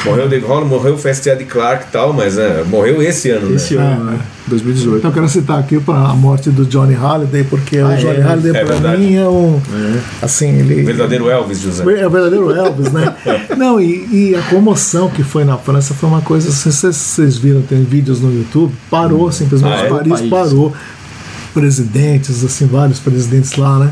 [0.05, 3.31] morreu o Dave Holland, morreu o Festa de Clark e tal, mas é, morreu esse
[3.31, 3.83] ano, Esse né?
[3.83, 4.19] ano, né?
[4.47, 4.99] 2018.
[4.99, 8.17] Então eu quero citar aqui para a morte do Johnny Halliday, porque Ah, o Johnny
[8.19, 8.23] é?
[8.23, 9.03] Halliday É para verdade.
[9.03, 9.61] mim é um.
[10.23, 10.83] Assim, ele.
[10.83, 11.83] O verdadeiro Elvis, José.
[12.01, 13.15] É o verdadeiro Elvis, né?
[13.59, 17.37] Não, e, e a comoção que foi na França foi uma coisa, assim, vocês, vocês
[17.37, 19.89] viram, tem vídeos no YouTube, parou simplesmente, Ah, é?
[19.89, 20.73] Paris parou.
[21.55, 23.91] Presidentes, assim, vários presidentes lá, né?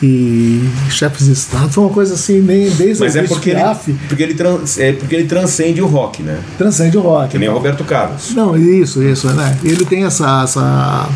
[0.00, 3.58] E chefes de Estado, foi uma coisa assim, nem desde Mas o é porque ele,
[3.58, 6.38] Piaf, porque, ele trans- é porque ele transcende o rock, né?
[6.56, 7.30] transcende o rock.
[7.30, 8.32] Que nem o Roberto Carlos.
[8.34, 9.58] Não, isso, isso, né?
[9.64, 11.08] Ele tem essa, essa,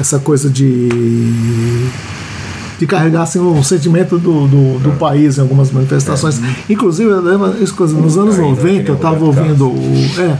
[0.00, 0.88] essa coisa de
[2.78, 6.38] de carregar assim, o sentimento do, do, do país em algumas manifestações.
[6.68, 10.06] Inclusive, eu lembro isso, coisa, nos anos Ainda que 90 nem eu estava ouvindo o.
[10.18, 10.36] É.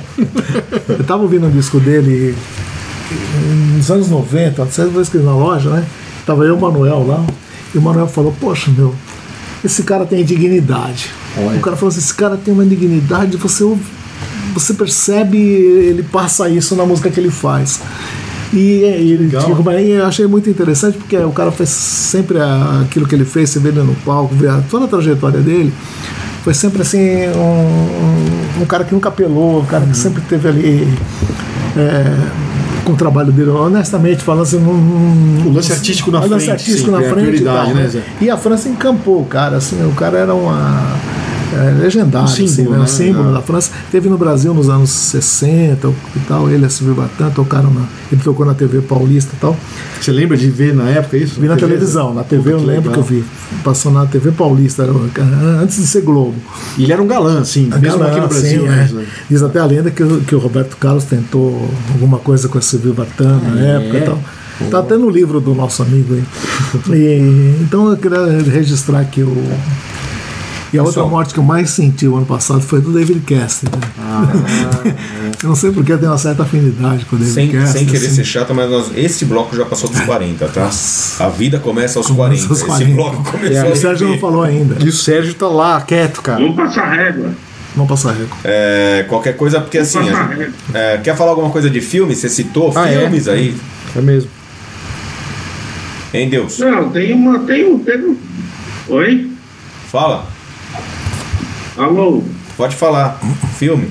[0.91, 2.35] Eu estava ouvindo um disco dele
[3.77, 5.85] nos anos 90, certa vez que eu na loja, né?
[6.27, 7.24] Tava eu e o Manuel lá,
[7.77, 8.95] e o Manuel falou, poxa meu,
[9.62, 11.11] esse cara tem dignidade.
[11.37, 13.64] O cara falou assim, esse cara tem uma dignidade, você
[14.55, 17.81] você percebe, ele passa isso na música que ele faz.
[18.53, 19.31] E é, ele
[19.83, 22.39] e eu achei muito interessante porque o cara fez sempre
[22.83, 25.72] aquilo que ele fez, você vê ele no palco, vê toda a trajetória dele.
[26.43, 26.99] Foi sempre assim,
[27.37, 30.89] um, um cara que nunca apelou, um cara que sempre teve ali
[31.77, 32.55] é,
[32.87, 36.87] com o trabalho dele, honestamente falando assim, O lance artístico na o lance frente, artístico
[36.87, 38.03] sim, na é frente e tal, né, né?
[38.20, 40.95] E a França encampou o cara, assim, o cara era uma.
[41.57, 42.76] É, legendário, Um símbolo, assim, né?
[42.78, 42.82] né?
[42.82, 43.32] Um símbolo É.
[43.34, 43.70] da França.
[43.90, 47.82] Teve no Brasil nos anos 60 e tal, ele e a Silvio Batan tocaram na.
[48.12, 49.57] Ele tocou na TV Paulista e tal.
[50.00, 51.40] Você lembra de ver na época isso?
[51.40, 53.02] Vi na televisão, na TV eu que lembro que legal.
[53.02, 53.24] eu vi.
[53.64, 54.86] Passou na TV Paulista,
[55.62, 56.34] antes de ser Globo.
[56.78, 58.82] E ele era um galã, assim, mesmo Galã, aqui no Brasil, sim, né?
[58.84, 58.94] é.
[58.94, 59.04] Zé?
[59.30, 62.61] Diz até a lenda que, o- que o Roberto Carlos tentou alguma coisa com a
[62.61, 63.76] Silvio Batan na é?
[63.76, 64.18] época e tal.
[64.70, 66.24] Tá até no livro do nosso amigo aí.
[66.96, 69.36] E, então eu queria registrar aqui o.
[70.73, 71.09] E a outra Pessoal.
[71.09, 73.71] morte que eu mais senti o ano passado foi do David Cassidy.
[73.77, 73.89] né?
[74.01, 74.25] Ah,
[75.43, 77.79] eu não sei porque eu tenho uma certa afinidade com o David Sem, Cassidy.
[77.79, 78.14] sem querer assim.
[78.17, 80.69] ser chata, mas nós, esse bloco já passou dos 40, tá?
[81.21, 82.43] A vida começa aos 40.
[82.43, 82.95] aos Esse 40.
[82.95, 84.21] bloco começou É, o Sérgio não 20.
[84.21, 84.77] falou ainda.
[84.85, 86.41] E o Sérgio tá lá, quieto, cara.
[86.41, 87.31] Vamos passar régua.
[87.77, 88.37] Vamos passar régua.
[88.43, 91.81] É, qualquer coisa, porque assim, Vamos a passar gente- é, quer falar alguma coisa de
[91.81, 92.14] filme?
[92.14, 93.01] Você citou Ah, é?
[93.03, 93.55] filmes aí?
[93.95, 94.31] É mesmo.
[96.12, 96.59] Hein, Deus?
[96.59, 97.41] Não, tem uma.
[97.41, 97.79] Tem um.
[97.79, 98.17] Tem um...
[98.89, 99.31] Oi?
[99.91, 100.27] Fala.
[101.77, 102.22] Alô?
[102.57, 103.20] Pode falar.
[103.59, 103.89] Filme.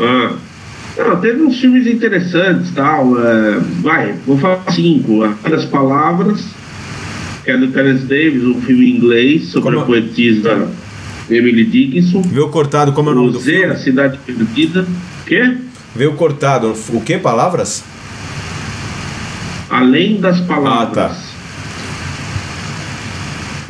[0.00, 0.34] Ah.
[0.98, 3.18] Não, teve uns filmes interessantes tal.
[3.22, 5.22] é, vai, vou falar cinco.
[5.44, 6.42] As Palavras,
[7.44, 10.68] que é do Terence Davis, um filme em inglês sobre Como- a poetisa
[11.30, 12.22] Emily Dickinson.
[12.22, 13.76] Viu cortado, como é o nome do Z, A filme?
[13.78, 14.86] Cidade Perdida.
[15.26, 15.56] Quê?
[15.94, 16.74] Viu cortado.
[16.90, 17.18] O que?
[17.18, 17.84] Palavras?
[19.68, 20.88] Além das Palavras.
[20.88, 21.25] Ah, tá.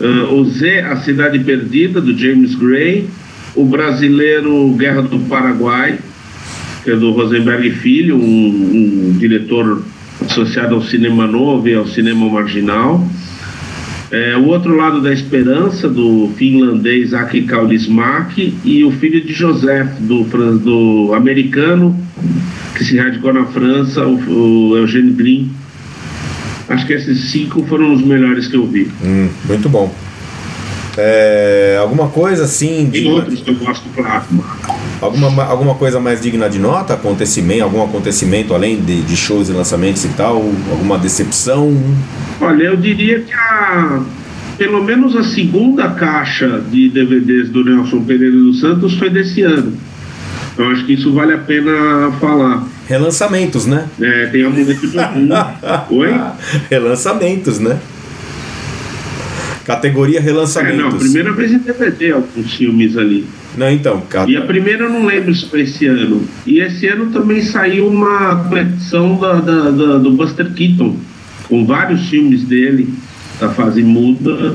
[0.01, 3.09] Ah, o Z, A Cidade Perdida, do James Gray.
[3.55, 5.99] O brasileiro Guerra do Paraguai,
[6.84, 9.82] que é do Rosenberg Filho, um, um diretor
[10.20, 13.07] associado ao cinema novo e ao cinema marginal.
[14.11, 19.99] É, o outro lado da esperança, do finlandês Aki Kaurismäki, e o filho de Joseph,
[20.01, 20.22] do,
[20.59, 21.99] do americano,
[22.76, 25.51] que se radicou na França, o, o Eugene Green.
[26.69, 28.91] Acho que esses cinco foram os melhores que eu vi.
[29.03, 29.95] Hum, muito bom.
[30.99, 34.25] É, alguma coisa assim, Tem digna, outros que eu gosto, claro.
[35.01, 36.95] alguma, alguma coisa mais digna de nota?
[36.95, 40.37] Acontecimento, algum acontecimento além de, de shows e lançamentos e tal?
[40.71, 41.77] Alguma decepção?
[42.41, 44.01] Olha, eu diria que a,
[44.57, 49.75] pelo menos a segunda caixa de DVDs do Nelson Pereira dos Santos foi desse ano.
[50.57, 52.67] Eu acho que isso vale a pena falar.
[52.89, 53.87] Relançamentos, né?
[54.01, 55.28] É, tem a de Ogum.
[55.97, 56.14] Oi?
[56.70, 57.78] Relançamentos, né?
[59.64, 60.78] Categoria É, relançamentos.
[60.80, 63.26] não, primeira vez em DVD alguns filmes ali.
[63.59, 64.30] Não, então, cara.
[64.30, 66.22] E a primeira eu não lembro se foi esse ano.
[66.47, 70.95] E esse ano também saiu uma coleção da, da- da- do Buster Keaton,
[71.49, 72.89] com vários filmes dele,
[73.41, 74.55] da fase muda,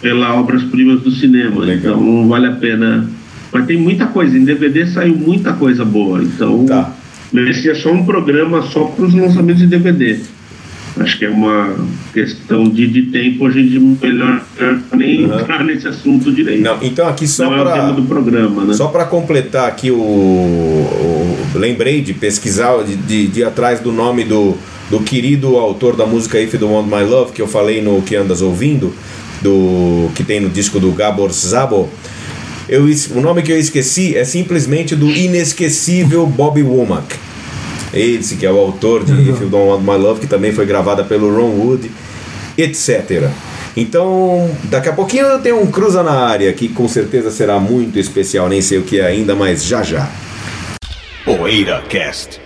[0.00, 1.62] pela Obras-Primas do Cinema.
[1.62, 1.94] Legal.
[1.96, 3.06] Então vale a pena.
[3.52, 6.22] Mas tem muita coisa, em DVD saiu muita coisa boa.
[6.22, 6.92] Então Tá.
[7.32, 10.18] Merecia só um programa só para os lançamentos de DVD.
[10.98, 11.76] Acho que é uma
[12.14, 14.42] questão de, de tempo, a gente melhor
[14.94, 16.62] nem entrar nesse assunto direito.
[16.62, 18.72] Não, então aqui só Não é para do programa, né?
[18.72, 24.24] Só para completar aqui o, o- Lembrei de pesquisar, de, de, de atrás do nome
[24.24, 24.56] do,
[24.90, 28.16] do querido autor da música If You Want My Love, que eu falei no Que
[28.16, 28.92] Andas Ouvindo,
[29.42, 31.88] do que tem no disco do Gabor Szabo.
[32.68, 37.16] Eu, o nome que eu esqueci é simplesmente do inesquecível Bobby Womack.
[37.94, 40.66] Esse que é o autor de If You Don't Want My Love, que também foi
[40.66, 41.90] gravada pelo Ron Wood,
[42.58, 43.30] etc.
[43.76, 47.98] Então, daqui a pouquinho eu tenho um Cruza na área, que com certeza será muito
[47.98, 50.10] especial, nem sei o que é ainda, mas já já.
[51.24, 52.45] Poeira Cast.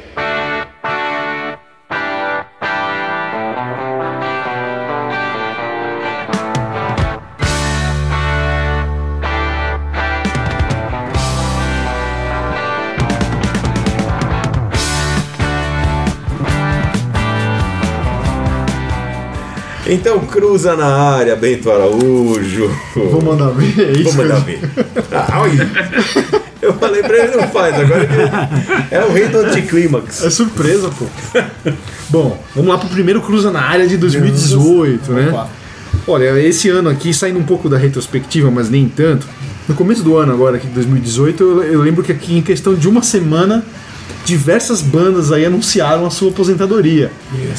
[19.91, 22.71] Então, Cruza na área, Bento Araújo.
[22.95, 24.13] Vou mandar ver, é isso.
[24.13, 24.61] Vou mandar ver.
[25.11, 25.69] Ah, olha.
[26.61, 30.23] Eu falei pra ele, não faz, agora ele é o rei do anticlímax.
[30.23, 31.05] É surpresa, pô.
[32.09, 35.29] Bom, vamos lá pro primeiro Cruza na área de 2018, né?
[35.29, 35.49] Opa.
[36.07, 39.27] Olha, esse ano aqui, saindo um pouco da retrospectiva, mas nem tanto.
[39.67, 42.75] No começo do ano agora, aqui de 2018, eu, eu lembro que aqui em questão
[42.75, 43.61] de uma semana,
[44.25, 47.11] diversas bandas aí anunciaram a sua aposentadoria.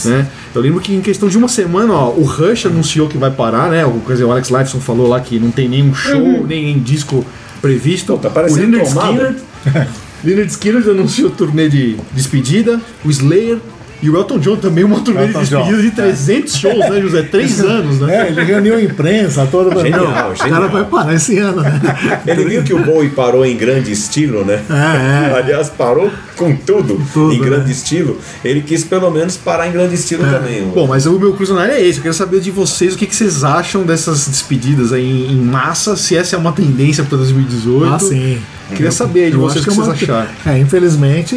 [0.05, 0.27] Né?
[0.55, 3.71] Eu lembro que em questão de uma semana, ó, o Rush anunciou que vai parar,
[3.71, 3.85] né?
[3.85, 7.25] O, quer dizer, o Alex Lifeson falou lá que não tem nenhum show, nem disco
[7.61, 8.17] previsto.
[8.19, 9.37] tá parecendo o Leonard.
[9.65, 9.89] Skinner
[10.25, 13.59] Leonard Skinner anunciou turnê de despedida, o Slayer
[14.03, 17.23] e o Elton John também uma turnê de despedida John, de 300 shows, né, José?
[17.23, 18.27] Três anos, né?
[18.27, 19.81] É, ele reuniu a imprensa toda.
[19.81, 20.51] Genial, Não, O genial.
[20.61, 21.81] cara vai parar esse ano, né?
[22.27, 24.61] Ele viu que o Bowie parou em grande estilo, né?
[24.69, 25.39] É, é.
[25.39, 27.71] Aliás, parou com tudo, Tudo, em grande né?
[27.73, 28.19] estilo.
[28.45, 30.63] Ele quis pelo menos parar em grande estilo também.
[30.63, 31.99] o- Bom, mas o meu cruzanário é esse.
[31.99, 35.37] Eu quero saber de vocês o que, que vocês acham dessas despedidas aí em, em
[35.37, 37.95] massa, se essa é uma tendência para 2018.
[37.95, 38.39] Ah, sim.
[38.75, 40.31] Queria saber aí de Eu vocês o que, que é vocês uma- acharam.
[40.47, 41.37] É, infelizmente,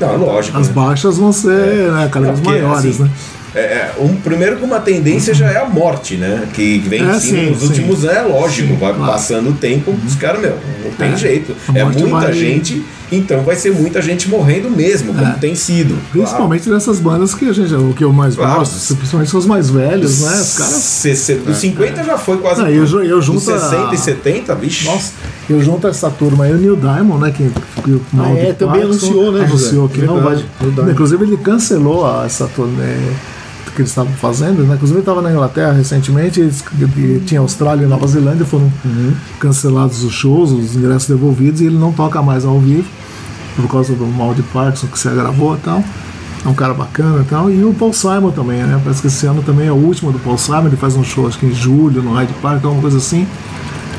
[0.00, 0.56] Não, lógico.
[0.58, 0.72] as né?
[0.74, 3.10] baixas vão ser né, cada vez maiores, assim, né?
[3.54, 6.46] É, é, um, primeiro que uma tendência já é a morte, né?
[6.52, 7.66] Que vem É, sim, nos sim.
[7.66, 9.12] últimos anos, é lógico, vai claro.
[9.12, 11.56] passando o tempo, os caras, meu, não tem É, jeito.
[11.74, 15.96] É muita vai- gente, então vai ser muita gente morrendo mesmo, como tem sido.
[16.12, 18.58] Principalmente nessas bandas que a gente, o que eu mais Claro.
[18.60, 20.40] gosto, principalmente são os mais velhos, né?
[20.40, 20.72] Os caras.
[20.74, 22.60] Se- Dos 50 já foi quase.
[22.62, 24.84] Não, eu ju- eu Dos junto a- 60 e 70, vixe.
[24.86, 25.12] Nossa,
[25.48, 27.30] eu junto a essa turma aí, o Neil Diamond, né?
[27.30, 27.50] Que,
[27.82, 30.00] que o Mal é, também Parkinson anunciou, né, Anunciou José?
[30.00, 30.34] que não vai.
[30.34, 30.90] Verdade, verdade.
[30.90, 32.96] Inclusive, ele cancelou a- essa turnê
[33.78, 34.74] que eles estavam fazendo, né?
[34.74, 36.64] Inclusive, ele estava na Inglaterra recentemente, eles,
[36.96, 39.12] e tinha Austrália e Nova Zelândia, foram Uhum.
[39.38, 42.88] cancelados os shows, os ingressos devolvidos, e ele não toca mais ao vivo,
[43.56, 45.82] por causa do mal de Parkinson que se agravou e tal.
[46.44, 47.50] É um cara bacana e tal.
[47.50, 48.80] E o Paul Simon também, né?
[48.82, 50.66] Parece que esse ano também é o último do Paul Simon.
[50.66, 53.26] Ele faz um show, acho que em julho, no Hyde Park, alguma coisa assim.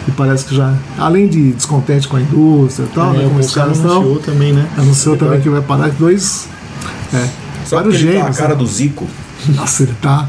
[0.07, 3.29] E parece que já, além de descontente com a indústria e tal, né, É, o
[3.29, 4.67] como os caras estão, anunciou também, né?
[4.77, 6.47] anunciou também que vai parar dois.
[7.13, 7.27] É,
[7.65, 8.55] Só vários ele tá a cara né?
[8.55, 9.05] do Zico.
[10.01, 10.27] Tá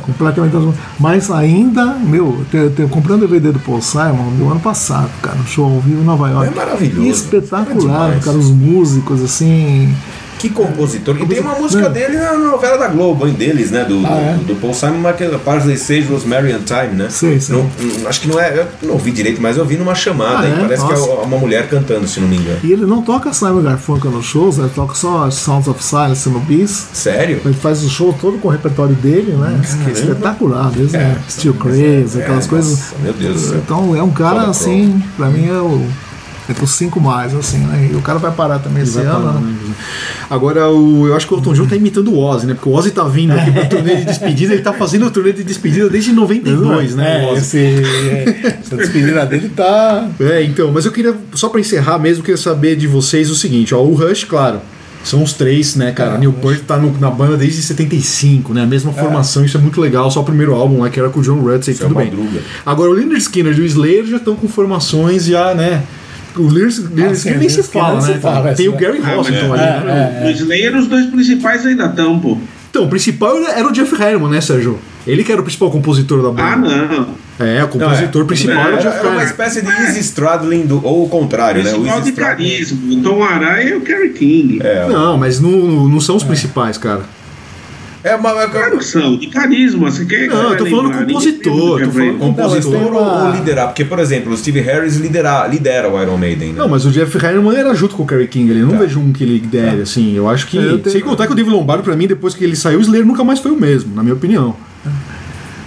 [0.00, 0.56] completamente.
[0.98, 5.46] Mas ainda, meu, te- te- comprando DVD do Paul Simon do ano passado, cara, um
[5.46, 6.48] show ao vivo em Nova York.
[6.52, 7.06] É maravilhoso.
[7.06, 8.24] É espetacular, demais.
[8.24, 9.94] cara, os músicos, assim.
[10.42, 11.16] Que compositor.
[11.20, 13.84] E tem uma música dele na novela da Globo, hein, deles, né?
[13.84, 14.44] Do, Ah, é?
[14.44, 17.06] do, Paul Simon, mas que Parsley Sage, Rosemary and Time, né?
[17.10, 17.54] Sei, sei.
[17.56, 18.58] Não- não- acho que não é.
[18.58, 20.40] Eu não ouvi direito, mas eu vi numa chamada.
[20.40, 20.54] Ah, hein?
[20.58, 20.60] é?
[20.62, 21.10] Parece que Nossa.
[21.10, 22.58] é uma mulher cantando, se não me engano.
[22.64, 26.40] E ele não toca Simon Garfunkel nos shows, ele toca só Sounds of Silence no
[26.40, 26.88] Bis.
[26.92, 27.40] Sério?
[27.44, 29.60] Ele faz o show todo com o repertório dele, né?
[29.86, 30.98] É espetacular mesmo.
[30.98, 31.18] né?
[31.30, 32.80] Steel Crazy, É, aquelas nossa, coisas.
[33.00, 33.52] Meu Deus.
[33.52, 35.86] Então é um cara assim, pra mim é o.
[36.52, 37.90] entre os cinco mais, assim, né?
[37.92, 39.40] E o cara vai parar também esse ano, né?
[39.40, 39.74] né?
[40.30, 42.54] Agora, o, eu acho que o Elton John tá imitando o Ozzy, né?
[42.54, 45.32] Porque o Ozzy tá vindo aqui pra turnê de despedida, ele tá fazendo a turnê
[45.32, 47.24] de despedida desde 92, né?
[47.24, 47.40] É, Ozzy.
[47.40, 50.08] esse, é, essa despedida dele tá.
[50.20, 53.34] É, então, mas eu queria, só pra encerrar mesmo, eu queria saber de vocês o
[53.34, 54.60] seguinte, ó, o Rush, claro,
[55.04, 56.16] são os três, né, cara?
[56.16, 58.62] Neil Peart tá no- na banda desde 75, né?
[58.62, 61.18] A mesma formação, isso é muito legal, só o primeiro álbum lá, que era com
[61.20, 62.06] o John Isso é tudo bem.
[62.06, 62.40] madruga.
[62.64, 65.82] Agora, o Leonard Skinner e o Slayer já estão com formações já, né?
[66.36, 66.48] O
[67.06, 68.14] Ah, sim, Skinner nem o se Skinner fala, né?
[68.14, 68.76] se fala, Tem o é.
[68.76, 70.20] Gary Ah, Rossington mas ali, né?
[70.24, 72.38] No Slayer, os dois principais ainda estão, pô.
[72.70, 74.78] Então, o principal era o Jeff Herman, né, Sérgio?
[75.06, 76.42] Ele que era o principal compositor da banda.
[76.42, 77.22] Ah, não.
[77.46, 78.26] É, o compositor Não, é.
[78.26, 81.70] principal era o Jeff era uma espécie de Easy Stradlin, do, ou o contrário, né?
[81.70, 82.78] O Principal Easy de carisma.
[82.94, 84.60] O Tom Araya e o Kerry King.
[84.62, 85.50] É, Não, mas não,
[85.88, 87.02] não são os principais, cara.
[88.04, 89.90] É uma, é Claro que são, de carisma.
[89.90, 93.32] Você quer Não, eu tô falando lembrar, compositor, tô falando compositor Então, ou, uma- ou
[93.34, 93.66] liderar?
[93.68, 96.58] Porque, por exemplo, o Steve Harris lidera, lidera o Iron Maiden, né?
[96.58, 98.50] Não, mas o Jeff Herman era junto com o Kerry King.
[98.58, 100.14] Eu não vejo um que ele lidere, assim.
[100.14, 100.56] Eu acho que.
[100.56, 102.82] Eu tenho- Sem contar que o David Lombardo, pra mim, depois que ele saiu, o
[102.82, 104.56] Slayer nunca mais foi o mesmo, na minha opinião.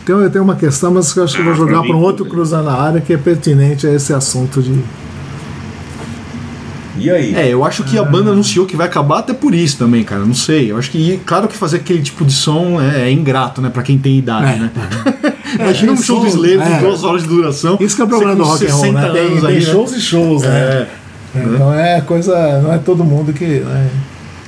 [0.05, 2.25] Tem, tem uma questão, mas eu acho que eu vou Ah, jogar para um outro
[2.25, 4.71] cruzar na área que é pertinente a esse assunto de.
[6.97, 7.35] E aí?
[7.35, 10.23] É, eu acho que a banda anunciou que vai acabar até por isso também, cara.
[10.23, 10.71] Não sei.
[10.71, 13.69] Eu acho que, claro que fazer aquele tipo de som é, é ingrato, né?
[13.69, 14.55] Pra quem tem idade, É.
[14.59, 14.71] né?
[15.59, 16.79] Imagina um show do Slayer de É.
[16.79, 17.77] duas horas de duração.
[17.79, 19.11] Isso que é o problema do com rock and roll, 60 né?
[19.11, 19.61] Tem, tem aí, né?
[19.61, 20.49] shows e shows, né?
[20.49, 20.87] É.
[21.35, 22.61] Então é coisa.
[22.61, 23.45] Não é todo mundo que.
[23.45, 23.89] né?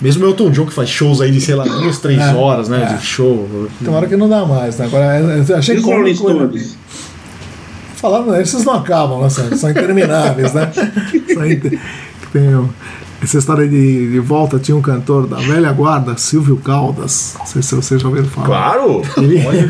[0.02, 2.34] Mesmo o Elton John que faz shows aí de, sei lá, duas, três É.
[2.34, 2.88] horas, né?
[2.92, 2.94] É.
[2.98, 3.48] De show.
[3.80, 4.86] Tem uma hora que não dá mais, né?
[4.86, 6.18] Agora, eu achei E cômico.
[6.30, 6.78] Stones?
[7.96, 9.30] Falando, esses não acabam, né?
[9.30, 10.72] São, são intermináveis, né?
[11.34, 11.80] São inter-
[12.32, 12.70] Tem o-
[13.22, 17.34] essa história de, de volta tinha um cantor da velha guarda, Silvio Caldas.
[17.40, 18.46] Não sei se vocês já ouviram falar.
[18.46, 19.02] Claro!
[19.18, 19.68] Ele- Olha.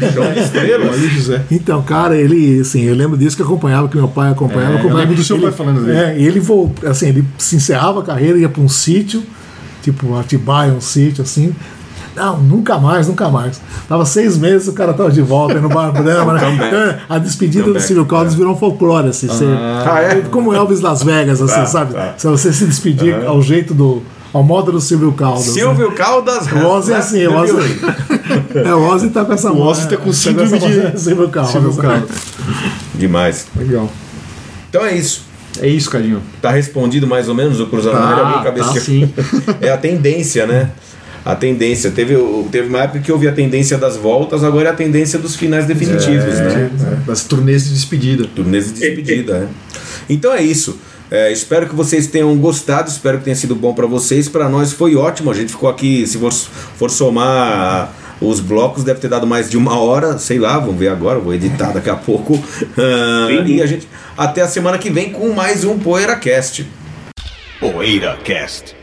[1.50, 4.72] Então, cara, ele, assim, eu lembro disso que acompanhava, que meu pai acompanhava.
[4.72, 5.00] É, eu acompanhava.
[5.02, 5.98] lembro do seu ele, pai falando dele.
[5.98, 6.42] É, e ele,
[6.86, 9.24] assim, ele se encerrava a carreira, ia para um sítio,
[9.82, 11.56] tipo Atibaia, um sítio, assim.
[12.18, 13.62] Não, nunca mais, nunca mais.
[13.88, 16.42] Tava seis meses, o cara tava de volta aí no bar Brahma, né?
[16.68, 18.38] Então, A despedida do Silvio Caldas é.
[18.38, 19.28] virou um folclore, assim.
[19.28, 20.22] você- Ah, é?
[20.32, 21.94] Como Elvis Las Vegas, assim, Tá, sabe?
[21.94, 22.14] tá.
[22.18, 24.02] Se você se despedir ao jeito do.
[24.34, 25.46] ao modo do Silvio Caldas.
[25.48, 25.54] né?
[25.54, 26.48] Silvio Caldas.
[26.52, 27.80] O Ozzy é assim, o Ozzy,
[28.66, 31.52] é, o Ozzy tá com essa O Ozzy tá com síndrome de- Silvio Caldas.
[31.52, 31.82] Silvio né?
[31.82, 32.18] Caldas.
[32.96, 33.48] Demais.
[33.56, 33.90] Legal.
[34.70, 35.26] Então é isso.
[35.60, 36.22] É isso, carinho.
[36.42, 38.04] Tá respondido mais ou menos o cruzamento?
[38.04, 39.12] Tá, Alguém cabeça tá sim.
[39.60, 40.70] É a tendência, né?
[41.30, 41.92] A tendência.
[41.92, 45.20] Teve, o- teve uma época que houve a tendência das voltas, agora é a tendência
[45.20, 46.70] dos finais definitivos, né?
[47.06, 48.26] Das turnês de despedida.
[48.34, 49.48] Turnês de despedida, né?
[50.10, 50.80] Então é isso.
[51.12, 54.30] É, espero que vocês tenham gostado, espero que tenha sido bom para vocês.
[54.30, 55.30] Para nós foi ótimo.
[55.30, 59.58] A gente ficou aqui, se for, for somar os blocos, deve ter dado mais de
[59.58, 62.42] uma hora, sei lá, vamos ver agora, vou editar daqui a pouco.
[62.78, 66.66] Ah, e a gente até a semana que vem com mais um PoeiraCast.
[67.60, 68.76] PoeiraCast.